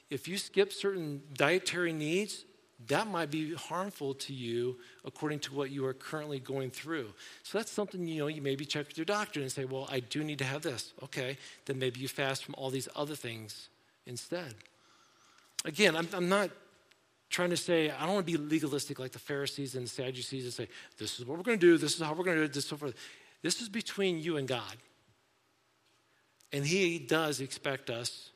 if 0.10 0.28
you 0.28 0.38
skip 0.38 0.74
certain 0.74 1.22
dietary 1.34 1.94
needs, 1.94 2.46
that 2.88 3.08
might 3.08 3.30
be 3.30 3.54
harmful 3.54 4.14
to 4.16 4.34
you 4.34 4.78
according 5.06 5.40
to 5.40 5.54
what 5.54 5.72
you 5.72 5.86
are 5.86 5.94
currently 5.94 6.40
going 6.40 6.72
through. 6.72 7.14
So 7.44 7.58
that's 7.58 7.72
something 7.72 8.08
you 8.08 8.20
know 8.20 8.28
you 8.28 8.42
maybe 8.42 8.66
check 8.66 8.88
with 8.88 8.98
your 8.98 9.06
doctor 9.06 9.42
and 9.42 9.52
say, 9.52 9.66
"Well, 9.66 9.88
I 9.92 10.00
do 10.00 10.24
need 10.24 10.40
to 10.40 10.46
have 10.46 10.62
this." 10.62 10.94
Okay, 11.04 11.38
then 11.66 11.80
maybe 11.80 12.00
you 12.00 12.08
fast 12.08 12.44
from 12.44 12.56
all 12.58 12.70
these 12.70 12.90
other 12.96 13.16
things 13.16 13.70
instead. 14.06 14.56
Again, 15.66 15.96
I'm, 15.96 16.08
I'm 16.14 16.30
not 16.30 16.50
trying 17.30 17.52
to 17.52 17.58
say 17.58 17.90
I 17.90 18.06
don't 18.06 18.16
want 18.16 18.28
to 18.28 18.38
be 18.38 18.44
legalistic 18.44 19.00
like 19.00 19.12
the 19.12 19.20
Pharisees 19.20 19.76
and 19.76 19.86
the 19.86 19.90
Sadducees 19.90 20.44
and 20.44 20.54
say, 20.54 20.68
"This 20.98 21.20
is 21.20 21.26
what 21.26 21.38
we're 21.38 21.44
going 21.44 21.60
to 21.60 21.66
do. 21.66 21.78
This 21.78 21.96
is 21.96 22.02
how 22.02 22.14
we're 22.14 22.24
going 22.24 22.38
to 22.38 22.42
do 22.42 22.46
it." 22.46 22.54
This 22.54 22.68
so 22.68 22.78
forth. 22.78 22.96
This 23.42 23.62
is 23.62 23.70
between 23.70 24.20
you 24.20 24.38
and 24.38 24.48
God, 24.48 24.78
and 26.52 26.66
He 26.66 27.00
does 27.00 27.40
expect 27.40 27.90
us 27.90 28.32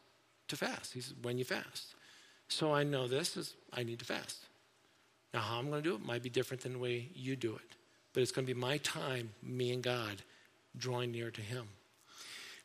to 0.48 0.56
fast. 0.56 0.94
He 0.94 1.02
"When 1.22 1.38
you 1.38 1.46
fast." 1.46 1.96
So 2.48 2.74
I 2.74 2.84
know 2.84 3.08
this 3.08 3.38
is, 3.38 3.54
I 3.74 3.84
need 3.84 4.00
to 4.00 4.06
fast. 4.06 4.38
Now, 5.34 5.42
how 5.42 5.60
I'm 5.60 5.70
going 5.70 5.84
to 5.84 5.90
do 5.90 5.96
it 5.96 6.06
might 6.06 6.24
be 6.24 6.30
different 6.30 6.64
than 6.64 6.74
the 6.74 6.80
way 6.80 7.10
you 7.14 7.36
do 7.36 7.56
it, 7.56 7.76
but 8.14 8.24
it's 8.24 8.32
going 8.32 8.48
to 8.48 8.54
be 8.54 8.60
my 8.60 8.78
time, 8.78 9.32
me 9.44 9.74
and 9.74 9.84
God, 9.84 10.22
drawing 10.78 11.12
near 11.12 11.32
to 11.32 11.42
Him. 11.42 11.68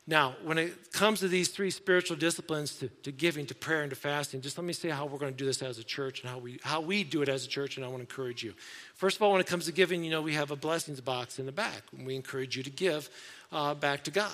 Now, 0.07 0.35
when 0.43 0.59
it 0.59 0.93
comes 0.93 1.21
to 1.21 1.29
these 1.29 1.49
three 1.49 1.71
spiritual 1.71 2.17
disciplines, 2.17 2.75
to, 2.79 2.89
to, 2.89 3.13
giving, 3.13 3.47
to 3.47 3.55
prayer, 3.55 3.83
and 3.83 3.91
to 3.91 3.97
fasting, 3.97 4.41
just 4.41 4.59
let 4.59 4.65
me 4.65 4.73
say 4.73 4.89
how 4.89 5.07
we're 5.07 5.19
going 5.19 5.33
to 5.33 5.39
do 5.39 5.45
this 5.45 5.63
as 5.63 5.79
a 5.79 5.85
church 5.85 6.23
and 6.23 6.31
how 6.31 6.39
we, 6.39 6.59
how 6.65 6.81
we 6.81 7.05
do 7.05 7.23
it 7.23 7.29
as 7.29 7.45
a 7.45 7.49
church, 7.49 7.77
and 7.77 7.87
I 7.87 7.89
want 7.89 7.99
to 7.99 8.03
encourage 8.03 8.43
you. 8.43 8.55
First 8.97 9.17
of 9.17 9.23
all, 9.23 9.31
when 9.31 9.41
it 9.41 9.47
comes 9.47 9.67
to 9.67 9.73
giving, 9.73 10.03
you 10.03 10.11
know, 10.11 10.21
we 10.21 10.35
have 10.35 10.51
a 10.51 10.57
blessings 10.57 11.01
box 11.01 11.39
in 11.39 11.47
the 11.47 11.53
back, 11.53 11.83
and 11.97 12.05
we 12.05 12.17
encourage 12.17 12.57
you 12.57 12.65
to 12.65 12.71
give 12.71 13.09
uh, 13.53 13.75
back 13.75 14.03
to 14.05 14.11
God. 14.11 14.33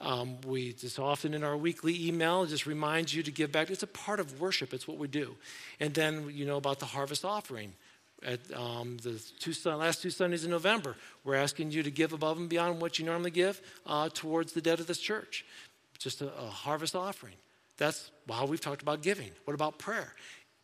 Um, 0.00 0.40
we 0.46 0.72
just 0.72 0.98
often 0.98 1.34
in 1.34 1.44
our 1.44 1.56
weekly 1.56 2.06
email 2.06 2.46
just 2.46 2.66
reminds 2.66 3.14
you 3.14 3.22
to 3.22 3.30
give 3.30 3.52
back. 3.52 3.70
It's 3.70 3.82
a 3.82 3.86
part 3.86 4.18
of 4.18 4.40
worship. 4.40 4.72
It's 4.72 4.88
what 4.88 4.96
we 4.96 5.08
do. 5.08 5.36
And 5.78 5.92
then 5.92 6.30
you 6.32 6.46
know 6.46 6.56
about 6.56 6.78
the 6.78 6.86
harvest 6.86 7.24
offering. 7.24 7.74
At 8.22 8.40
um, 8.54 8.98
the 9.02 9.18
two, 9.38 9.52
last 9.70 10.02
two 10.02 10.10
Sundays 10.10 10.44
in 10.44 10.50
November, 10.50 10.94
we're 11.24 11.36
asking 11.36 11.70
you 11.70 11.82
to 11.82 11.90
give 11.90 12.12
above 12.12 12.36
and 12.36 12.48
beyond 12.50 12.80
what 12.80 12.98
you 12.98 13.04
normally 13.04 13.30
give 13.30 13.60
uh, 13.86 14.10
towards 14.12 14.52
the 14.52 14.60
debt 14.60 14.78
of 14.78 14.86
this 14.86 14.98
church. 14.98 15.44
Just 15.98 16.20
a, 16.20 16.26
a 16.26 16.46
harvest 16.46 16.94
offering. 16.94 17.34
That's 17.78 18.10
how 18.28 18.44
we've 18.44 18.60
talked 18.60 18.82
about 18.82 19.02
giving. 19.02 19.30
What 19.44 19.54
about 19.54 19.78
prayer? 19.78 20.14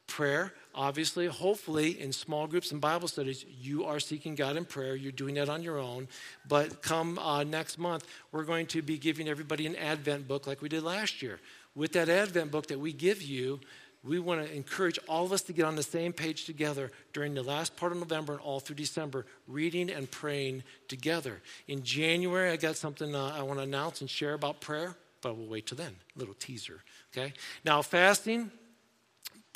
Prayer, 0.06 0.52
obviously, 0.74 1.26
hopefully, 1.26 2.00
in 2.00 2.12
small 2.12 2.46
groups 2.46 2.72
and 2.72 2.80
Bible 2.80 3.08
studies, 3.08 3.44
you 3.60 3.84
are 3.84 4.00
seeking 4.00 4.34
God 4.34 4.56
in 4.56 4.64
prayer. 4.64 4.94
You're 4.94 5.12
doing 5.12 5.34
that 5.34 5.48
on 5.48 5.62
your 5.62 5.78
own. 5.78 6.08
But 6.48 6.82
come 6.82 7.18
uh, 7.18 7.44
next 7.44 7.78
month, 7.78 8.06
we're 8.32 8.44
going 8.44 8.66
to 8.68 8.82
be 8.82 8.98
giving 8.98 9.28
everybody 9.28 9.66
an 9.66 9.76
Advent 9.76 10.28
book 10.28 10.46
like 10.46 10.62
we 10.62 10.68
did 10.68 10.82
last 10.82 11.22
year. 11.22 11.40
With 11.74 11.92
that 11.92 12.08
Advent 12.08 12.50
book 12.50 12.68
that 12.68 12.80
we 12.80 12.92
give 12.92 13.22
you, 13.22 13.60
we 14.06 14.18
want 14.20 14.46
to 14.46 14.54
encourage 14.54 14.98
all 15.08 15.24
of 15.24 15.32
us 15.32 15.42
to 15.42 15.52
get 15.52 15.64
on 15.64 15.74
the 15.74 15.82
same 15.82 16.12
page 16.12 16.44
together 16.44 16.92
during 17.12 17.34
the 17.34 17.42
last 17.42 17.76
part 17.76 17.92
of 17.92 17.98
November 17.98 18.34
and 18.34 18.42
all 18.42 18.60
through 18.60 18.76
December, 18.76 19.26
reading 19.48 19.90
and 19.90 20.10
praying 20.10 20.62
together. 20.86 21.40
In 21.66 21.82
January, 21.82 22.50
I 22.50 22.56
got 22.56 22.76
something 22.76 23.14
uh, 23.14 23.34
I 23.36 23.42
want 23.42 23.58
to 23.58 23.64
announce 23.64 24.00
and 24.00 24.08
share 24.08 24.34
about 24.34 24.60
prayer, 24.60 24.94
but 25.22 25.36
we'll 25.36 25.48
wait 25.48 25.66
till 25.66 25.76
then. 25.76 25.96
Little 26.14 26.34
teaser, 26.34 26.82
okay? 27.12 27.32
Now, 27.64 27.82
fasting, 27.82 28.52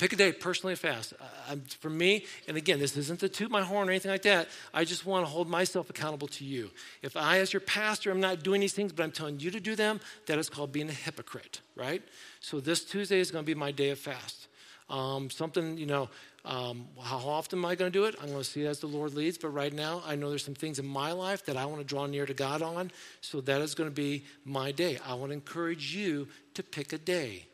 Pick 0.01 0.13
a 0.13 0.15
day, 0.15 0.31
personally 0.31 0.73
fast. 0.73 1.13
Uh, 1.47 1.57
for 1.79 1.91
me, 1.91 2.25
and 2.47 2.57
again, 2.57 2.79
this 2.79 2.97
isn't 2.97 3.19
to 3.19 3.29
toot 3.29 3.51
my 3.51 3.61
horn 3.61 3.87
or 3.87 3.91
anything 3.91 4.09
like 4.09 4.23
that. 4.23 4.47
I 4.73 4.83
just 4.83 5.05
want 5.05 5.27
to 5.27 5.31
hold 5.31 5.47
myself 5.47 5.91
accountable 5.91 6.27
to 6.29 6.43
you. 6.43 6.71
If 7.03 7.15
I, 7.15 7.37
as 7.37 7.53
your 7.53 7.59
pastor, 7.59 8.09
I'm 8.09 8.19
not 8.19 8.41
doing 8.41 8.61
these 8.61 8.73
things, 8.73 8.91
but 8.91 9.03
I'm 9.03 9.11
telling 9.11 9.39
you 9.39 9.51
to 9.51 9.59
do 9.59 9.75
them, 9.75 9.99
that 10.25 10.39
is 10.39 10.49
called 10.49 10.71
being 10.71 10.89
a 10.89 10.91
hypocrite, 10.91 11.61
right? 11.75 12.01
So 12.39 12.59
this 12.59 12.83
Tuesday 12.83 13.19
is 13.19 13.29
going 13.29 13.45
to 13.45 13.45
be 13.45 13.53
my 13.53 13.69
day 13.71 13.91
of 13.91 13.99
fast. 13.99 14.47
Um, 14.89 15.29
something, 15.29 15.77
you 15.77 15.85
know, 15.85 16.09
um, 16.45 16.87
how 16.99 17.19
often 17.19 17.59
am 17.59 17.65
I 17.65 17.75
going 17.75 17.91
to 17.91 17.95
do 17.95 18.05
it? 18.05 18.15
I'm 18.19 18.29
going 18.29 18.39
to 18.39 18.43
see 18.43 18.65
as 18.65 18.79
the 18.79 18.87
Lord 18.87 19.13
leads. 19.13 19.37
But 19.37 19.49
right 19.49 19.71
now, 19.71 20.01
I 20.03 20.15
know 20.15 20.29
there's 20.29 20.43
some 20.43 20.55
things 20.55 20.79
in 20.79 20.87
my 20.87 21.11
life 21.11 21.45
that 21.45 21.57
I 21.57 21.65
want 21.67 21.79
to 21.79 21.85
draw 21.85 22.07
near 22.07 22.25
to 22.25 22.33
God 22.33 22.63
on. 22.63 22.89
So 23.21 23.39
that 23.41 23.61
is 23.61 23.75
going 23.75 23.87
to 23.91 23.95
be 23.95 24.23
my 24.45 24.71
day. 24.71 24.97
I 25.07 25.13
want 25.13 25.29
to 25.29 25.35
encourage 25.35 25.93
you 25.95 26.27
to 26.55 26.63
pick 26.63 26.91
a 26.91 26.97
day 26.97 27.45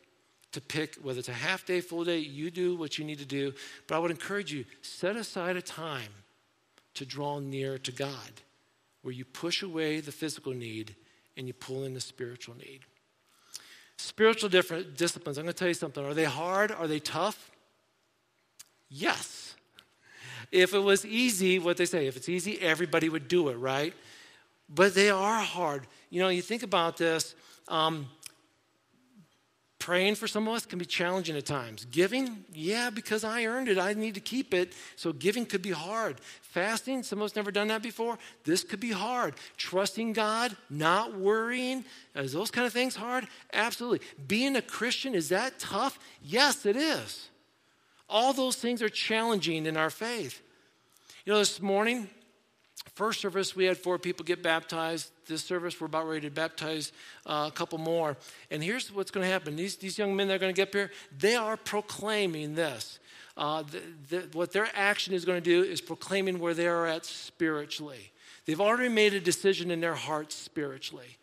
to 0.58 0.62
pick 0.62 0.96
whether 0.96 1.20
it's 1.20 1.30
a 1.30 1.34
half 1.34 1.66
day, 1.66 1.82
full 1.82 2.04
day, 2.04 2.18
you 2.18 2.50
do 2.50 2.76
what 2.76 2.98
you 2.98 3.06
need 3.06 3.20
to 3.20 3.26
do. 3.26 3.54
But 3.86 3.96
I 3.96 4.00
would 4.00 4.10
encourage 4.10 4.52
you 4.52 4.66
set 4.82 5.16
aside 5.16 5.56
a 5.56 5.62
time 5.62 6.12
to 6.96 7.06
draw 7.06 7.38
near 7.38 7.78
to 7.78 7.92
God 7.92 8.42
where 9.04 9.14
you 9.14 9.24
push 9.24 9.62
away 9.62 10.00
the 10.00 10.12
physical 10.12 10.54
need 10.54 10.96
and 11.38 11.46
you 11.46 11.54
pull 11.54 11.84
in 11.84 11.94
the 11.94 12.02
spiritual 12.02 12.56
need. 12.56 12.80
Spiritual 13.98 14.50
different 14.50 14.98
disciplines, 14.98 15.38
I'm 15.38 15.46
going 15.46 15.54
to 15.54 15.60
tell 15.60 15.68
you 15.68 15.76
something. 15.76 16.04
Are 16.04 16.16
they 16.16 16.24
hard? 16.24 16.72
Are 16.72 16.88
they 16.88 17.00
tough? 17.00 17.52
Yes. 18.90 19.56
If 20.52 20.74
it 20.74 20.80
was 20.80 21.06
easy, 21.06 21.60
what 21.60 21.78
they 21.78 21.86
say, 21.86 22.08
if 22.08 22.18
it's 22.18 22.30
easy, 22.30 22.60
everybody 22.62 23.10
would 23.10 23.28
do 23.28 23.50
it, 23.50 23.56
right? 23.56 23.94
But 24.68 24.96
they 24.96 25.12
are 25.12 25.40
hard. 25.40 25.86
You 26.10 26.20
know, 26.20 26.30
you 26.30 26.42
think 26.42 26.64
about 26.64 26.98
this. 26.98 27.36
Um, 27.68 28.08
praying 29.88 30.16
for 30.16 30.28
some 30.28 30.46
of 30.50 30.54
us 30.54 30.66
can 30.66 30.78
be 30.78 30.86
challenging 30.86 31.38
at 31.38 31.46
times. 31.46 31.86
Giving, 31.86 32.44
yeah, 32.52 32.90
because 32.90 33.24
I 33.24 33.46
earned 33.46 33.70
it, 33.70 33.78
I 33.78 33.94
need 33.94 34.16
to 34.16 34.20
keep 34.20 34.54
it. 34.54 34.74
So 34.98 35.14
giving 35.14 35.46
could 35.46 35.62
be 35.62 35.72
hard. 35.72 36.20
Fasting, 36.42 37.04
some 37.04 37.20
of 37.20 37.24
us 37.28 37.38
never 37.38 37.52
done 37.52 37.70
that 37.70 37.82
before. 37.82 38.18
This 38.44 38.66
could 38.66 38.82
be 38.82 38.92
hard. 38.92 39.36
Trusting 39.56 40.12
God, 40.12 40.58
not 40.70 41.18
worrying, 41.18 41.86
is 42.16 42.34
those 42.34 42.52
kind 42.52 42.68
of 42.68 42.74
things 42.74 42.98
hard? 42.98 43.30
Absolutely. 43.54 44.02
Being 44.28 44.58
a 44.58 44.62
Christian, 44.62 45.16
is 45.16 45.30
that 45.30 45.58
tough? 45.58 45.98
Yes, 46.22 46.66
it 46.66 46.76
is. 46.76 47.30
All 48.10 48.34
those 48.34 48.58
things 48.58 48.82
are 48.82 48.90
challenging 48.90 49.66
in 49.66 49.78
our 49.78 49.90
faith. 49.90 50.42
You 51.24 51.32
know, 51.32 51.40
this 51.40 51.62
morning, 51.62 52.10
first 52.96 53.22
service, 53.22 53.56
we 53.56 53.66
had 53.66 53.78
four 53.78 53.98
people 53.98 54.24
get 54.24 54.44
baptized. 54.44 55.12
This 55.28 55.44
service, 55.44 55.80
we're 55.80 55.88
about 55.88 56.08
ready 56.08 56.22
to 56.22 56.32
baptize 56.34 56.92
uh, 57.26 57.46
a 57.48 57.52
couple 57.52 57.78
more. 57.78 58.18
And 58.52 58.64
here's 58.64 58.92
what's 58.92 59.12
going 59.12 59.26
to 59.26 59.32
happen 59.32 59.56
these, 59.56 59.76
these 59.78 59.98
young 59.98 60.16
men 60.16 60.28
that 60.28 60.36
are 60.36 60.40
going 60.40 60.54
to 60.54 60.56
get 60.56 60.70
up 60.70 60.74
here, 60.74 60.92
they 61.18 61.36
are 61.36 61.58
proclaiming 61.58 62.56
this. 62.56 63.00
Uh, 63.36 63.64
the, 63.64 63.82
the, 64.10 64.38
what 64.38 64.52
their 64.52 64.68
action 64.74 65.14
is 65.14 65.24
going 65.24 65.42
to 65.42 65.50
do 65.50 65.64
is 65.64 65.80
proclaiming 65.80 66.40
where 66.40 66.54
they 66.54 66.68
are 66.68 66.88
at 66.88 67.06
spiritually. 67.06 68.12
They've 68.46 68.62
already 68.62 68.90
made 68.90 69.14
a 69.14 69.20
decision 69.20 69.70
in 69.70 69.82
their 69.82 69.94
heart 69.94 70.32
spiritually. 70.32 71.18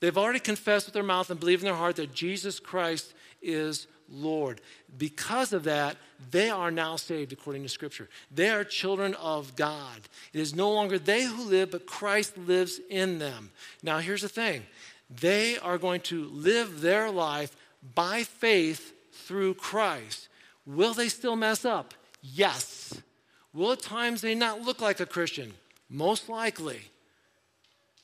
They've 0.00 0.18
already 0.18 0.40
confessed 0.40 0.86
with 0.86 0.94
their 0.94 1.04
mouth 1.04 1.30
and 1.30 1.38
believed 1.38 1.62
in 1.62 1.66
their 1.66 1.76
heart 1.76 1.96
that 1.96 2.12
Jesus 2.12 2.58
Christ 2.58 3.14
is 3.40 3.86
Lord. 4.12 4.60
Because 4.96 5.52
of 5.52 5.64
that, 5.64 5.96
they 6.30 6.50
are 6.50 6.70
now 6.70 6.96
saved 6.96 7.32
according 7.32 7.62
to 7.62 7.68
Scripture. 7.68 8.08
They 8.30 8.50
are 8.50 8.64
children 8.64 9.14
of 9.14 9.56
God. 9.56 10.00
It 10.32 10.40
is 10.40 10.54
no 10.54 10.70
longer 10.70 10.98
they 10.98 11.24
who 11.24 11.44
live, 11.44 11.70
but 11.70 11.86
Christ 11.86 12.36
lives 12.36 12.80
in 12.90 13.18
them. 13.18 13.50
Now, 13.82 13.98
here's 13.98 14.22
the 14.22 14.28
thing 14.28 14.62
they 15.10 15.58
are 15.58 15.78
going 15.78 16.00
to 16.02 16.26
live 16.26 16.80
their 16.80 17.10
life 17.10 17.56
by 17.94 18.22
faith 18.22 18.92
through 19.12 19.54
Christ. 19.54 20.28
Will 20.66 20.94
they 20.94 21.08
still 21.08 21.36
mess 21.36 21.64
up? 21.64 21.94
Yes. 22.20 23.00
Will 23.52 23.72
at 23.72 23.80
times 23.80 24.20
they 24.20 24.34
not 24.34 24.62
look 24.62 24.80
like 24.80 25.00
a 25.00 25.06
Christian? 25.06 25.52
Most 25.90 26.28
likely. 26.28 26.80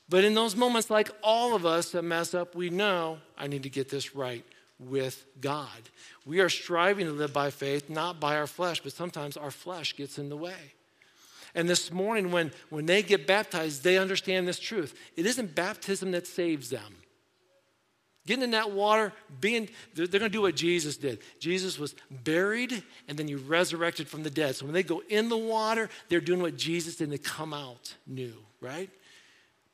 But 0.09 0.23
in 0.23 0.33
those 0.33 0.55
moments, 0.55 0.89
like 0.89 1.11
all 1.23 1.55
of 1.55 1.65
us 1.65 1.91
that 1.91 2.03
mess 2.03 2.33
up, 2.33 2.55
we 2.55 2.69
know 2.69 3.19
I 3.37 3.47
need 3.47 3.63
to 3.63 3.69
get 3.69 3.89
this 3.89 4.15
right 4.15 4.43
with 4.79 5.25
God. 5.41 5.67
We 6.25 6.39
are 6.39 6.49
striving 6.49 7.05
to 7.05 7.11
live 7.11 7.33
by 7.33 7.49
faith, 7.49 7.89
not 7.89 8.19
by 8.19 8.37
our 8.37 8.47
flesh, 8.47 8.81
but 8.81 8.93
sometimes 8.93 9.37
our 9.37 9.51
flesh 9.51 9.95
gets 9.95 10.17
in 10.17 10.29
the 10.29 10.37
way. 10.37 10.73
And 11.55 11.67
this 11.67 11.91
morning, 11.91 12.31
when, 12.31 12.51
when 12.69 12.85
they 12.85 13.03
get 13.03 13.27
baptized, 13.27 13.83
they 13.83 13.97
understand 13.97 14.47
this 14.47 14.59
truth. 14.59 14.97
It 15.15 15.25
isn't 15.25 15.55
baptism 15.55 16.11
that 16.11 16.27
saves 16.27 16.69
them. 16.69 16.95
Getting 18.27 18.43
in 18.43 18.51
that 18.51 18.71
water, 18.71 19.11
being, 19.41 19.69
they're, 19.95 20.05
they're 20.05 20.19
going 20.19 20.31
to 20.31 20.37
do 20.37 20.43
what 20.43 20.55
Jesus 20.55 20.97
did. 20.97 21.19
Jesus 21.39 21.79
was 21.79 21.95
buried 22.11 22.83
and 23.07 23.17
then 23.17 23.27
he 23.27 23.33
resurrected 23.33 24.07
from 24.07 24.21
the 24.21 24.29
dead. 24.29 24.55
So 24.55 24.65
when 24.65 24.73
they 24.73 24.83
go 24.83 25.01
in 25.09 25.29
the 25.29 25.37
water, 25.37 25.89
they're 26.09 26.21
doing 26.21 26.41
what 26.41 26.55
Jesus 26.55 26.97
did 26.97 27.09
they 27.09 27.17
come 27.17 27.53
out 27.53 27.95
new, 28.05 28.35
right? 28.61 28.91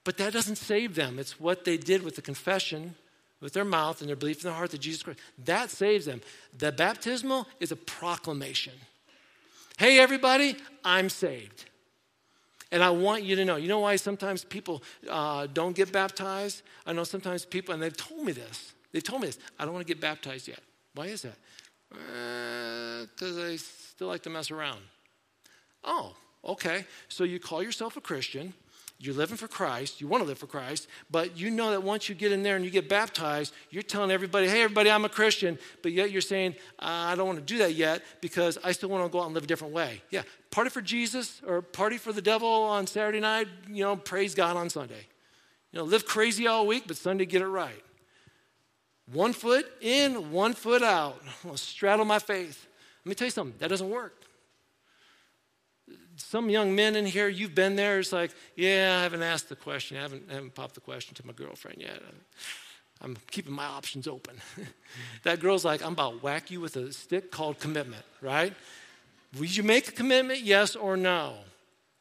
But 0.06 0.18
that 0.18 0.32
doesn't 0.32 0.56
save 0.56 0.96
them. 0.96 1.20
It's 1.20 1.40
what 1.40 1.66
they 1.66 1.76
did 1.76 2.04
with 2.04 2.16
the 2.16 2.22
confession 2.22 2.96
with 3.42 3.54
their 3.54 3.66
mouth 3.66 4.02
and 4.02 4.10
their 4.10 4.16
belief 4.16 4.38
in 4.38 4.50
their 4.50 4.58
heart 4.58 4.72
that 4.72 4.82
Jesus 4.82 5.04
Christ, 5.04 5.20
that 5.46 5.70
saves 5.70 6.06
them. 6.06 6.22
The 6.58 6.72
baptismal 6.72 7.48
is 7.60 7.72
a 7.72 7.76
proclamation. 7.76 8.74
Hey, 9.78 10.00
everybody, 10.00 10.56
I'm 10.84 11.10
saved. 11.10 11.66
And 12.72 12.82
I 12.84 12.90
want 12.90 13.24
you 13.24 13.36
to 13.36 13.46
know. 13.46 13.58
You 13.58 13.68
know 13.68 13.80
why 13.80 13.98
sometimes 13.98 14.44
people 14.44 14.82
uh, 15.10 15.48
don't 15.54 15.76
get 15.76 15.92
baptized? 15.92 16.62
I 16.86 16.94
know 16.94 17.04
sometimes 17.04 17.46
people, 17.46 17.74
and 17.74 17.84
they've 17.84 17.96
told 17.96 18.24
me 18.24 18.32
this. 18.32 18.74
They've 18.92 19.04
told 19.04 19.22
me 19.22 19.28
this. 19.28 19.38
I 19.60 19.66
don't 19.66 19.74
want 19.74 19.86
to 19.86 19.94
get 19.94 20.02
baptized 20.02 20.48
yet. 20.48 20.60
Why 20.94 21.08
is 21.08 21.22
that? 21.24 21.38
Because 21.90 23.38
uh, 23.38 23.52
I 23.52 23.56
still 23.58 24.08
like 24.08 24.24
to 24.24 24.30
mess 24.30 24.50
around. 24.50 24.80
Oh, 25.84 26.16
okay. 26.44 26.86
So 27.08 27.24
you 27.24 27.40
call 27.40 27.62
yourself 27.62 27.98
a 27.98 28.02
Christian 28.02 28.54
you're 28.98 29.14
living 29.14 29.36
for 29.36 29.48
Christ, 29.48 30.00
you 30.00 30.08
want 30.08 30.24
to 30.24 30.28
live 30.28 30.38
for 30.38 30.48
Christ, 30.48 30.88
but 31.12 31.38
you 31.38 31.52
know 31.52 31.72
that 31.72 31.84
once 31.84 32.08
you 32.08 32.16
get 32.16 32.32
in 32.32 32.44
there 32.44 32.56
and 32.56 32.64
you 32.64 32.72
get 32.72 32.88
baptized, 32.88 33.54
you're 33.70 33.84
telling 33.84 34.10
everybody, 34.10 34.48
hey, 34.48 34.62
everybody, 34.62 34.90
I'm 34.90 35.04
a 35.04 35.10
Christian, 35.10 35.60
but 35.82 35.92
yet 35.92 36.12
you're 36.12 36.22
saying, 36.22 36.56
I 36.80 37.14
don't 37.16 37.28
want 37.28 37.40
to 37.40 37.46
do 37.46 37.58
that 37.60 37.74
yet 37.74 38.04
because 38.22 38.58
I 38.64 38.72
still 38.72 38.90
want 38.90 39.04
to 39.04 39.10
go 39.10 39.20
out 39.20 39.26
and 39.26 39.34
live 39.34 39.44
a 39.44 39.48
different 39.48 39.74
way. 39.74 40.02
Yeah, 40.12 40.24
party 40.50 40.70
for 40.70 40.82
Jesus 40.82 41.42
or 41.46 41.62
party 41.62 41.98
for 41.98 42.14
the 42.14 42.22
devil 42.22 42.48
on 42.48 42.88
Saturday 42.88 43.20
night, 43.20 43.48
you 43.68 43.84
know, 43.84 43.98
praise 43.98 44.34
God 44.34 44.56
on 44.56 44.70
Sunday. 44.70 45.08
You 45.74 45.80
know, 45.80 45.86
live 45.86 46.06
crazy 46.06 46.48
all 46.48 46.66
week, 46.66 46.86
but 46.88 46.96
Sunday 46.96 47.26
get 47.26 47.42
it 47.42 47.48
right. 47.48 47.84
One 49.12 49.34
foot 49.34 49.66
in, 49.82 50.32
one 50.32 50.54
foot 50.54 50.82
out. 50.82 51.22
I'll 51.46 51.58
straddle 51.58 52.06
my 52.06 52.20
faith. 52.20 52.66
Let 53.04 53.10
me 53.10 53.16
tell 53.16 53.28
you 53.28 53.32
something, 53.32 53.58
that 53.60 53.68
doesn't 53.68 53.90
work 53.90 54.26
some 56.18 56.50
young 56.50 56.76
men 56.76 56.96
in 56.96 57.06
here, 57.06 57.28
you've 57.28 57.56
been 57.56 57.76
there. 57.76 58.00
It's 58.00 58.12
like, 58.12 58.32
yeah, 58.56 58.98
I 59.00 59.04
haven't 59.04 59.24
asked 59.24 59.50
the 59.50 59.56
question. 59.56 59.98
I 59.98 60.02
haven't, 60.02 60.24
I 60.30 60.36
haven't 60.36 60.56
popped 60.56 60.76
the 60.76 60.82
question 60.82 61.14
to 61.16 61.28
my 61.28 61.34
girlfriend 61.34 61.82
yet. 61.82 62.02
I'm 63.02 63.18
keeping 63.32 63.54
my 63.54 63.66
options 63.66 64.08
open. 64.08 64.38
that 65.24 65.40
girl's 65.40 65.66
like, 65.66 65.84
I'm 65.84 65.94
about 65.94 66.12
to 66.12 66.18
whack 66.20 66.50
you 66.50 66.62
with 66.62 66.76
a 66.78 66.94
stick 66.94 67.32
called 67.32 67.60
commitment, 67.60 68.04
right? 68.22 68.54
Will 69.38 69.46
you 69.46 69.64
make 69.64 69.90
a 69.90 69.92
commitment, 69.92 70.40
yes 70.40 70.76
or 70.76 70.96
no? 70.96 71.34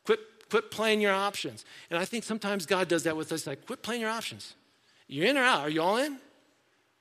Quit, 0.06 0.20
quit 0.50 0.70
playing 0.70 1.00
your 1.00 1.12
options. 1.12 1.64
And 1.90 1.98
I 1.98 2.04
think 2.04 2.22
sometimes 2.24 2.64
God 2.64 2.88
does 2.88 3.02
that 3.04 3.16
with 3.16 3.32
us, 3.32 3.46
like, 3.46 3.66
quit 3.66 3.82
playing 3.82 4.02
your 4.02 4.10
options. 4.10 4.54
You're 5.08 5.26
in 5.26 5.36
or 5.36 5.42
out? 5.42 5.62
Are 5.62 5.70
you 5.70 5.82
all 5.82 5.96
in? 5.96 6.18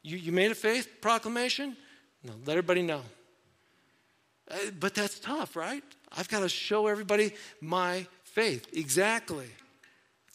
You, 0.02 0.17
you 0.17 0.32
made 0.32 0.52
a 0.52 0.56
faith 0.56 0.88
proclamation? 0.99 1.78
No, 2.23 2.34
let 2.45 2.54
everybody 2.54 2.82
know. 2.82 3.02
Uh, 4.49 4.58
but 4.80 4.93
that's 4.95 5.19
tough, 5.19 5.56
right? 5.56 5.84
I've 6.15 6.30
got 6.30 6.41
to 6.41 6.49
show 6.49 6.88
everybody 6.88 7.34
my 7.62 8.08
faith. 8.23 8.67
Exactly. 8.73 9.47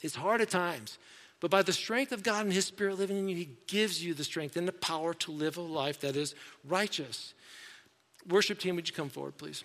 It's 0.02 0.14
hard 0.14 0.40
at 0.40 0.50
times. 0.50 0.98
But 1.40 1.50
by 1.50 1.62
the 1.62 1.72
strength 1.72 2.12
of 2.12 2.22
God 2.22 2.44
and 2.44 2.52
His 2.52 2.66
Spirit 2.66 2.98
living 2.98 3.16
in 3.16 3.28
you, 3.28 3.36
He 3.36 3.50
gives 3.66 4.04
you 4.04 4.14
the 4.14 4.24
strength 4.24 4.56
and 4.56 4.66
the 4.66 4.72
power 4.72 5.14
to 5.14 5.30
live 5.32 5.56
a 5.56 5.60
life 5.60 6.00
that 6.00 6.16
is 6.16 6.34
righteous. 6.66 7.34
Worship 8.28 8.58
team, 8.58 8.76
would 8.76 8.88
you 8.88 8.94
come 8.94 9.08
forward, 9.08 9.36
please? 9.36 9.64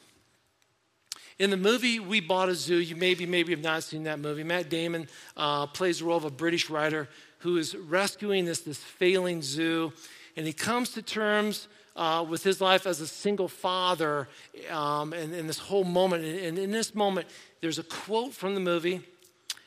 In 1.39 1.49
the 1.49 1.57
movie 1.57 1.99
We 1.99 2.21
Bought 2.21 2.49
a 2.49 2.55
Zoo, 2.55 2.77
you 2.77 2.95
maybe, 2.95 3.25
maybe 3.25 3.51
have 3.53 3.63
not 3.63 3.83
seen 3.83 4.03
that 4.03 4.19
movie. 4.19 4.43
Matt 4.43 4.69
Damon 4.69 5.07
uh, 5.35 5.65
plays 5.65 5.99
the 5.99 6.05
role 6.05 6.17
of 6.17 6.25
a 6.25 6.31
British 6.31 6.69
writer 6.69 7.09
who 7.39 7.57
is 7.57 7.75
rescuing 7.75 8.45
this, 8.45 8.61
this 8.61 8.77
failing 8.77 9.41
zoo, 9.41 9.91
and 10.37 10.45
he 10.45 10.53
comes 10.53 10.91
to 10.91 11.01
terms 11.01 11.67
uh, 11.95 12.25
with 12.27 12.43
his 12.43 12.59
life 12.61 12.87
as 12.87 13.01
a 13.01 13.07
single 13.07 13.47
father 13.47 14.27
um, 14.69 15.13
and, 15.13 15.47
this 15.47 15.59
whole 15.59 15.83
moment. 15.83 16.23
And, 16.23 16.39
and 16.39 16.59
in 16.59 16.71
this 16.71 16.95
moment, 16.95 17.27
there's 17.61 17.79
a 17.79 17.83
quote 17.83 18.33
from 18.33 18.55
the 18.55 18.59
movie, 18.59 18.95
and 18.95 19.03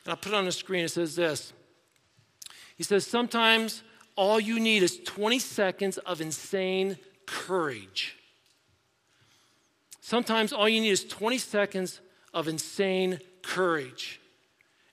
I'll 0.07 0.17
put 0.17 0.33
it 0.33 0.35
on 0.35 0.45
the 0.45 0.51
screen. 0.51 0.85
It 0.85 0.89
says 0.89 1.15
this 1.15 1.53
He 2.75 2.83
says, 2.83 3.05
Sometimes 3.05 3.83
all 4.15 4.39
you 4.39 4.59
need 4.59 4.83
is 4.83 4.99
20 5.05 5.39
seconds 5.39 5.97
of 5.99 6.21
insane 6.21 6.97
courage. 7.25 8.17
Sometimes 10.01 10.53
all 10.53 10.69
you 10.69 10.79
need 10.81 10.91
is 10.91 11.03
20 11.03 11.37
seconds 11.37 11.99
of 12.33 12.47
insane 12.47 13.19
courage. 13.41 14.21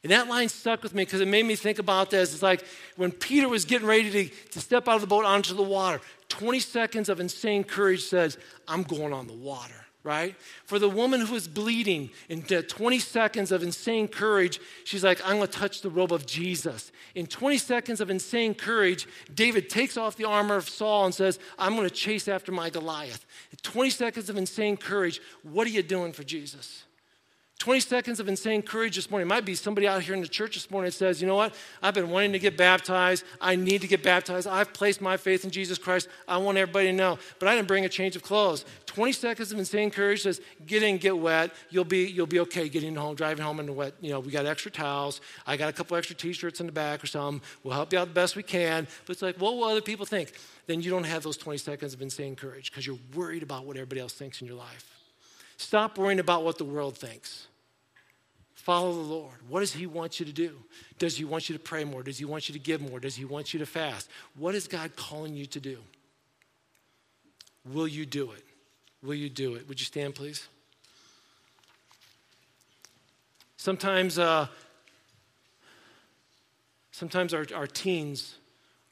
And 0.04 0.12
that 0.12 0.28
line 0.28 0.50
stuck 0.50 0.82
with 0.82 0.94
me 0.94 1.02
because 1.02 1.22
it 1.22 1.28
made 1.28 1.46
me 1.46 1.56
think 1.56 1.78
about 1.78 2.10
this. 2.10 2.34
It's 2.34 2.42
like 2.42 2.62
when 2.96 3.10
Peter 3.10 3.48
was 3.48 3.64
getting 3.64 3.88
ready 3.88 4.10
to, 4.10 4.34
to 4.50 4.60
step 4.60 4.86
out 4.86 4.96
of 4.96 5.00
the 5.00 5.06
boat 5.06 5.24
onto 5.24 5.54
the 5.54 5.62
water, 5.62 5.98
20 6.28 6.60
seconds 6.60 7.08
of 7.08 7.20
insane 7.20 7.64
courage 7.64 8.02
says, 8.02 8.36
I'm 8.68 8.82
going 8.82 9.14
on 9.14 9.26
the 9.26 9.32
water, 9.32 9.86
right? 10.02 10.36
For 10.66 10.78
the 10.78 10.90
woman 10.90 11.22
who 11.22 11.32
was 11.32 11.48
bleeding, 11.48 12.10
in 12.28 12.42
20 12.42 12.98
seconds 12.98 13.50
of 13.50 13.62
insane 13.62 14.06
courage, 14.06 14.60
she's 14.84 15.02
like, 15.02 15.22
I'm 15.24 15.38
going 15.38 15.48
to 15.48 15.58
touch 15.58 15.80
the 15.80 15.88
robe 15.88 16.12
of 16.12 16.26
Jesus. 16.26 16.92
In 17.14 17.26
20 17.26 17.56
seconds 17.56 18.02
of 18.02 18.10
insane 18.10 18.52
courage, 18.52 19.08
David 19.34 19.70
takes 19.70 19.96
off 19.96 20.16
the 20.16 20.26
armor 20.26 20.56
of 20.56 20.68
Saul 20.68 21.06
and 21.06 21.14
says, 21.14 21.38
I'm 21.58 21.76
going 21.76 21.88
to 21.88 21.94
chase 21.94 22.28
after 22.28 22.52
my 22.52 22.68
Goliath. 22.68 23.24
In 23.52 23.56
20 23.62 23.88
seconds 23.88 24.28
of 24.28 24.36
insane 24.36 24.76
courage, 24.76 25.22
what 25.42 25.66
are 25.66 25.70
you 25.70 25.82
doing 25.82 26.12
for 26.12 26.24
Jesus? 26.24 26.84
20 27.60 27.80
seconds 27.80 28.20
of 28.20 28.28
insane 28.28 28.62
courage 28.62 28.96
this 28.96 29.10
morning. 29.10 29.28
Might 29.28 29.44
be 29.44 29.54
somebody 29.54 29.86
out 29.86 30.02
here 30.02 30.14
in 30.14 30.20
the 30.20 30.28
church 30.28 30.54
this 30.54 30.70
morning 30.70 30.88
that 30.88 30.96
says, 30.96 31.22
you 31.22 31.26
know 31.26 31.36
what? 31.36 31.54
I've 31.82 31.94
been 31.94 32.10
wanting 32.10 32.32
to 32.32 32.38
get 32.38 32.58
baptized. 32.58 33.24
I 33.40 33.56
need 33.56 33.80
to 33.80 33.86
get 33.86 34.02
baptized. 34.02 34.46
I've 34.46 34.72
placed 34.74 35.00
my 35.00 35.16
faith 35.16 35.44
in 35.44 35.50
Jesus 35.50 35.78
Christ. 35.78 36.08
I 36.26 36.36
want 36.38 36.58
everybody 36.58 36.88
to 36.88 36.92
know. 36.92 37.18
But 37.38 37.48
I 37.48 37.54
didn't 37.54 37.68
bring 37.68 37.84
a 37.84 37.88
change 37.88 38.16
of 38.16 38.22
clothes. 38.22 38.64
20 38.86 39.12
seconds 39.12 39.50
of 39.50 39.58
insane 39.58 39.90
courage 39.90 40.22
says, 40.22 40.40
get 40.66 40.82
in, 40.82 40.98
get 40.98 41.16
wet. 41.16 41.52
You'll 41.70 41.84
be, 41.84 42.06
you'll 42.06 42.26
be 42.26 42.40
okay 42.40 42.68
getting 42.68 42.96
home, 42.96 43.14
driving 43.14 43.44
home 43.44 43.60
in 43.60 43.66
the 43.66 43.72
wet. 43.72 43.94
You 44.00 44.10
know, 44.10 44.20
we 44.20 44.30
got 44.30 44.46
extra 44.46 44.70
towels. 44.70 45.20
I 45.46 45.56
got 45.56 45.70
a 45.70 45.72
couple 45.72 45.96
extra 45.96 46.16
t-shirts 46.16 46.60
in 46.60 46.66
the 46.66 46.72
back 46.72 47.02
or 47.02 47.06
something. 47.06 47.40
We'll 47.62 47.74
help 47.74 47.92
you 47.92 47.98
out 47.98 48.08
the 48.08 48.14
best 48.14 48.36
we 48.36 48.42
can. 48.42 48.86
But 49.06 49.12
it's 49.12 49.22
like, 49.22 49.36
what 49.36 49.54
will 49.54 49.64
other 49.64 49.80
people 49.80 50.06
think? 50.06 50.32
Then 50.66 50.82
you 50.82 50.90
don't 50.90 51.04
have 51.04 51.22
those 51.22 51.36
20 51.36 51.58
seconds 51.58 51.94
of 51.94 52.02
insane 52.02 52.36
courage 52.36 52.70
because 52.70 52.86
you're 52.86 52.98
worried 53.14 53.42
about 53.42 53.64
what 53.64 53.76
everybody 53.76 54.00
else 54.00 54.12
thinks 54.12 54.40
in 54.42 54.46
your 54.46 54.56
life. 54.56 54.93
Stop 55.56 55.98
worrying 55.98 56.20
about 56.20 56.44
what 56.44 56.58
the 56.58 56.64
world 56.64 56.96
thinks. 56.96 57.46
Follow 58.54 58.94
the 58.94 59.00
Lord. 59.00 59.34
What 59.48 59.60
does 59.60 59.72
He 59.72 59.86
want 59.86 60.18
you 60.18 60.26
to 60.26 60.32
do? 60.32 60.56
Does 60.98 61.16
He 61.16 61.24
want 61.24 61.48
you 61.48 61.54
to 61.54 61.62
pray 61.62 61.84
more? 61.84 62.02
Does 62.02 62.18
He 62.18 62.24
want 62.24 62.48
you 62.48 62.54
to 62.54 62.58
give 62.58 62.80
more? 62.80 62.98
Does 62.98 63.14
He 63.14 63.24
want 63.24 63.52
you 63.52 63.60
to 63.60 63.66
fast? 63.66 64.08
What 64.36 64.54
is 64.54 64.66
God 64.66 64.96
calling 64.96 65.34
you 65.34 65.46
to 65.46 65.60
do? 65.60 65.78
Will 67.70 67.88
you 67.88 68.06
do 68.06 68.32
it? 68.32 68.42
Will 69.02 69.14
you 69.14 69.28
do 69.28 69.54
it? 69.54 69.68
Would 69.68 69.80
you 69.80 69.86
stand, 69.86 70.14
please? 70.14 70.48
Sometimes, 73.58 74.18
uh, 74.18 74.46
sometimes 76.90 77.34
our, 77.34 77.46
our 77.54 77.66
teens, 77.66 78.36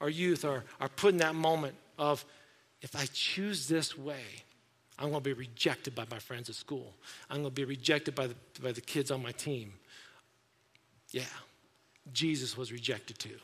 our 0.01 0.09
youth 0.09 0.45
are, 0.45 0.63
are 0.79 0.89
put 0.89 1.13
in 1.13 1.17
that 1.17 1.35
moment 1.35 1.75
of, 1.97 2.25
if 2.81 2.95
I 2.95 3.05
choose 3.13 3.67
this 3.67 3.97
way, 3.97 4.42
I'm 4.99 5.09
going 5.09 5.23
to 5.23 5.29
be 5.29 5.33
rejected 5.33 5.95
by 5.95 6.05
my 6.09 6.19
friends 6.19 6.49
at 6.49 6.55
school. 6.55 6.93
I'm 7.29 7.37
going 7.37 7.49
to 7.49 7.55
be 7.55 7.65
rejected 7.65 8.15
by 8.15 8.27
the, 8.27 8.35
by 8.61 8.71
the 8.71 8.81
kids 8.81 9.11
on 9.11 9.23
my 9.23 9.31
team. 9.31 9.73
Yeah, 11.11 11.23
Jesus 12.11 12.57
was 12.57 12.71
rejected 12.71 13.19
too. 13.19 13.39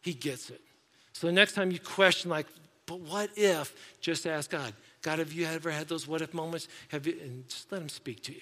He 0.00 0.14
gets 0.14 0.50
it. 0.50 0.60
So 1.12 1.26
the 1.26 1.32
next 1.32 1.54
time 1.54 1.70
you 1.70 1.78
question, 1.78 2.30
like, 2.30 2.46
but 2.86 3.00
what 3.00 3.30
if, 3.36 3.74
just 4.00 4.26
ask 4.26 4.50
God, 4.50 4.74
God, 5.02 5.18
have 5.18 5.32
you 5.32 5.46
ever 5.46 5.70
had 5.70 5.88
those 5.88 6.06
what 6.06 6.22
if 6.22 6.34
moments? 6.34 6.68
Have 6.88 7.06
you, 7.06 7.18
and 7.22 7.48
just 7.48 7.70
let 7.70 7.80
Him 7.80 7.88
speak 7.88 8.22
to 8.24 8.32
you. 8.32 8.40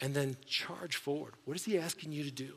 And 0.00 0.14
then 0.14 0.36
charge 0.46 0.96
forward. 0.96 1.34
What 1.44 1.56
is 1.56 1.64
He 1.64 1.78
asking 1.78 2.12
you 2.12 2.24
to 2.24 2.30
do? 2.30 2.52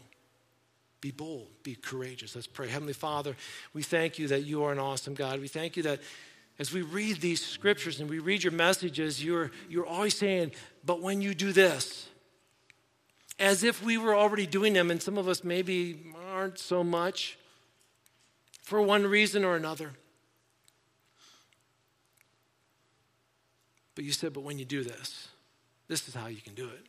Be 1.02 1.12
bold, 1.12 1.48
be 1.64 1.76
courageous. 1.76 2.36
Let's 2.36 2.48
pray. 2.48 2.68
Heavenly 2.68 2.94
Father, 2.94 3.36
we 3.74 3.82
thank 3.82 4.20
you 4.20 4.28
that 4.28 4.46
you 4.46 4.64
are 4.64 4.72
an 4.72 4.80
awesome 4.80 5.16
God. 5.16 5.40
We 5.40 5.48
thank 5.48 5.76
you 5.76 5.84
that 5.84 6.00
as 6.62 6.72
we 6.72 6.84
read 6.84 7.20
these 7.22 7.44
scriptures 7.44 8.00
and 8.00 8.08
we 8.08 8.20
read 8.20 8.44
your 8.44 8.54
messages, 8.54 9.24
you're, 9.24 9.50
you're 9.68 9.86
always 9.86 10.16
saying, 10.16 10.52
but 10.86 11.02
when 11.02 11.20
you 11.20 11.34
do 11.34 11.52
this, 11.52 12.08
as 13.40 13.64
if 13.64 13.84
we 13.84 13.98
were 13.98 14.16
already 14.16 14.46
doing 14.46 14.74
them, 14.74 14.92
and 14.92 15.02
some 15.02 15.18
of 15.18 15.28
us 15.28 15.44
maybe 15.44 16.14
aren't 16.32 16.60
so 16.60 16.84
much 16.84 17.40
for 18.62 18.80
one 18.80 19.08
reason 19.08 19.44
or 19.44 19.56
another. 19.56 19.94
But 23.96 24.04
you 24.04 24.12
said, 24.12 24.32
but 24.32 24.42
when 24.42 24.60
you 24.60 24.66
do 24.66 24.84
this, 24.84 25.30
this 25.88 26.08
is 26.08 26.14
how 26.14 26.28
you 26.28 26.42
can 26.42 26.54
do 26.54 26.68
it. 26.68 26.86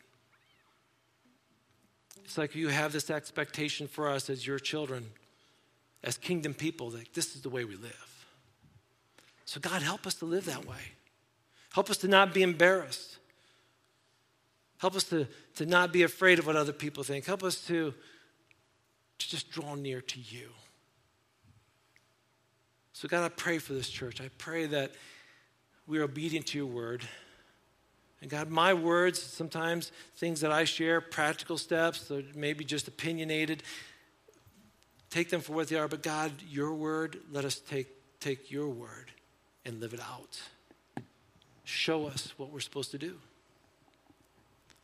It's 2.23 2.37
like 2.37 2.53
you 2.53 2.67
have 2.67 2.91
this 2.91 3.09
expectation 3.09 3.87
for 3.87 4.07
us 4.07 4.29
as 4.29 4.45
your 4.45 4.59
children, 4.59 5.07
as 6.03 6.15
kingdom 6.15 6.53
people, 6.53 6.91
that 6.91 7.15
this 7.15 7.35
is 7.35 7.41
the 7.41 7.49
way 7.49 7.65
we 7.65 7.75
live. 7.75 8.12
So, 9.45 9.59
God, 9.59 9.81
help 9.81 10.07
us 10.07 10.15
to 10.15 10.25
live 10.25 10.45
that 10.45 10.65
way. 10.65 10.93
Help 11.73 11.89
us 11.89 11.97
to 11.97 12.07
not 12.07 12.33
be 12.33 12.43
embarrassed. 12.43 13.17
Help 14.77 14.95
us 14.95 15.03
to, 15.05 15.27
to 15.55 15.65
not 15.65 15.91
be 15.91 16.03
afraid 16.03 16.39
of 16.39 16.45
what 16.45 16.55
other 16.55 16.73
people 16.73 17.03
think. 17.03 17.25
Help 17.25 17.43
us 17.43 17.61
to, 17.67 17.93
to 19.17 19.29
just 19.29 19.51
draw 19.51 19.75
near 19.75 20.01
to 20.01 20.19
you. 20.19 20.49
So, 22.93 23.07
God, 23.07 23.25
I 23.25 23.29
pray 23.29 23.57
for 23.57 23.73
this 23.73 23.89
church. 23.89 24.21
I 24.21 24.29
pray 24.37 24.65
that 24.67 24.91
we 25.87 25.99
are 25.99 26.03
obedient 26.03 26.47
to 26.47 26.57
your 26.57 26.67
word. 26.67 27.01
And 28.21 28.29
God, 28.29 28.49
my 28.49 28.73
words, 28.73 29.21
sometimes 29.21 29.91
things 30.15 30.41
that 30.41 30.51
I 30.51 30.63
share, 30.63 31.01
practical 31.01 31.57
steps, 31.57 32.11
maybe 32.35 32.63
just 32.63 32.87
opinionated, 32.87 33.63
take 35.09 35.29
them 35.29 35.41
for 35.41 35.53
what 35.53 35.67
they 35.67 35.75
are. 35.75 35.87
But 35.87 36.03
God, 36.03 36.31
your 36.47 36.71
word, 36.73 37.19
let 37.31 37.45
us 37.45 37.59
take, 37.59 37.87
take 38.19 38.49
your 38.49 38.69
word 38.69 39.12
and 39.65 39.79
live 39.79 39.93
it 39.93 40.01
out. 40.01 40.41
Show 41.63 42.07
us 42.07 42.33
what 42.37 42.51
we're 42.51 42.59
supposed 42.59 42.91
to 42.91 42.97
do. 42.97 43.15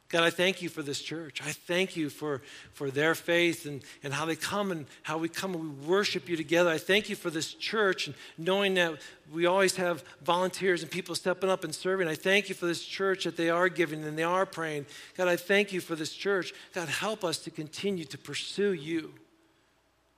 God, 0.09 0.23
I 0.23 0.31
thank 0.31 0.63
you 0.63 0.69
for 0.69 0.81
this 0.81 0.99
church. 0.99 1.39
I 1.45 1.51
thank 1.51 1.95
you 1.95 2.09
for, 2.09 2.41
for 2.73 2.89
their 2.89 3.13
faith 3.13 3.67
and, 3.67 3.83
and 4.03 4.11
how 4.11 4.25
they 4.25 4.35
come 4.35 4.71
and 4.71 4.87
how 5.03 5.19
we 5.19 5.29
come 5.29 5.53
and 5.53 5.61
we 5.61 5.87
worship 5.87 6.27
you 6.27 6.35
together. 6.35 6.71
I 6.71 6.79
thank 6.79 7.09
you 7.09 7.15
for 7.15 7.29
this 7.29 7.53
church 7.53 8.07
and 8.07 8.15
knowing 8.35 8.73
that 8.73 8.95
we 9.31 9.45
always 9.45 9.75
have 9.75 10.03
volunteers 10.23 10.81
and 10.81 10.89
people 10.89 11.13
stepping 11.13 11.47
up 11.47 11.63
and 11.63 11.75
serving. 11.75 12.07
I 12.07 12.15
thank 12.15 12.49
you 12.49 12.55
for 12.55 12.65
this 12.65 12.83
church 12.83 13.25
that 13.25 13.37
they 13.37 13.51
are 13.51 13.69
giving 13.69 14.03
and 14.03 14.17
they 14.17 14.23
are 14.23 14.47
praying. 14.47 14.87
God, 15.15 15.27
I 15.27 15.35
thank 15.35 15.71
you 15.71 15.79
for 15.79 15.95
this 15.95 16.11
church. 16.11 16.55
God, 16.73 16.89
help 16.89 17.23
us 17.23 17.37
to 17.39 17.51
continue 17.51 18.05
to 18.05 18.17
pursue 18.17 18.73
you. 18.73 19.13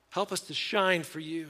Help 0.08 0.32
us 0.32 0.40
to 0.40 0.54
shine 0.54 1.02
for 1.02 1.20
you. 1.20 1.48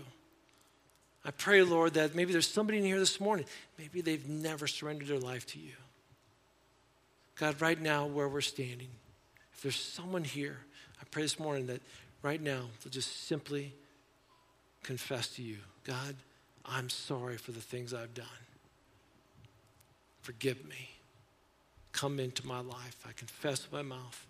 I 1.25 1.31
pray, 1.31 1.63
Lord, 1.63 1.95
that 1.95 2.15
maybe 2.15 2.33
there's 2.33 2.51
somebody 2.51 2.79
in 2.79 2.85
here 2.85 2.99
this 2.99 3.21
morning, 3.21 3.47
maybe 3.79 4.01
they've 4.01 4.29
never 4.29 4.67
surrendered 4.67 5.09
their 5.09 5.19
life 5.19 5.47
to 5.49 5.59
you. 5.59 5.73
God, 7.37 7.61
right 7.61 7.81
now, 7.81 8.07
where 8.07 8.29
we're 8.29 8.41
standing, 8.41 8.89
if 9.53 9.63
there's 9.63 9.81
someone 9.81 10.25
here, 10.25 10.59
I 11.01 11.05
pray 11.11 11.23
this 11.23 11.39
morning 11.39 11.67
that 11.67 11.81
right 12.23 12.41
now 12.41 12.67
they'll 12.83 12.93
just 12.93 13.27
simply 13.27 13.73
confess 14.83 15.29
to 15.29 15.43
you 15.43 15.59
God, 15.85 16.15
I'm 16.65 16.89
sorry 16.89 17.37
for 17.37 17.51
the 17.51 17.61
things 17.61 17.93
I've 17.93 18.15
done. 18.15 18.27
Forgive 20.23 20.65
me. 20.69 20.91
Come 21.91 22.21
into 22.21 22.47
my 22.47 22.61
life. 22.61 22.97
I 23.07 23.13
confess 23.13 23.65
with 23.65 23.73
my 23.73 23.83
mouth. 23.83 24.27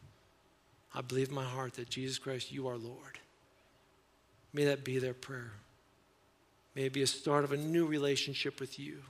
I 0.95 1.03
believe 1.03 1.29
in 1.29 1.35
my 1.35 1.45
heart 1.45 1.75
that 1.75 1.91
Jesus 1.91 2.19
Christ, 2.19 2.51
you 2.51 2.69
are 2.69 2.77
Lord. 2.77 3.19
May 4.55 4.65
that 4.65 4.85
be 4.85 4.99
their 4.99 5.15
prayer. 5.15 5.53
May 6.75 6.85
it 6.85 6.93
be 6.93 7.03
a 7.03 7.07
start 7.07 7.45
of 7.45 7.53
a 7.53 7.57
new 7.57 7.87
relationship 7.87 8.61
with 8.61 8.79
you. 8.79 9.03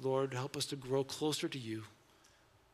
Lord, 0.00 0.34
help 0.34 0.56
us 0.56 0.66
to 0.66 0.76
grow 0.76 1.04
closer 1.04 1.48
to 1.48 1.58
you. 1.58 1.84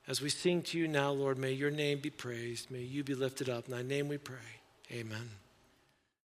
As 0.07 0.23
we 0.23 0.31
sing 0.31 0.63
to 0.63 0.79
you 0.79 0.89
now, 0.89 1.11
Lord, 1.11 1.37
may 1.37 1.53
your 1.53 1.71
name 1.71 1.99
be 2.01 2.11
praised. 2.11 2.71
May 2.71 2.81
you 2.81 3.05
be 3.05 3.15
lifted 3.15 3.51
up. 3.51 3.67
In 3.67 3.73
thy 3.73 3.83
name 3.83 4.09
we 4.09 4.17
pray. 4.17 4.37
Amen. 4.91 5.29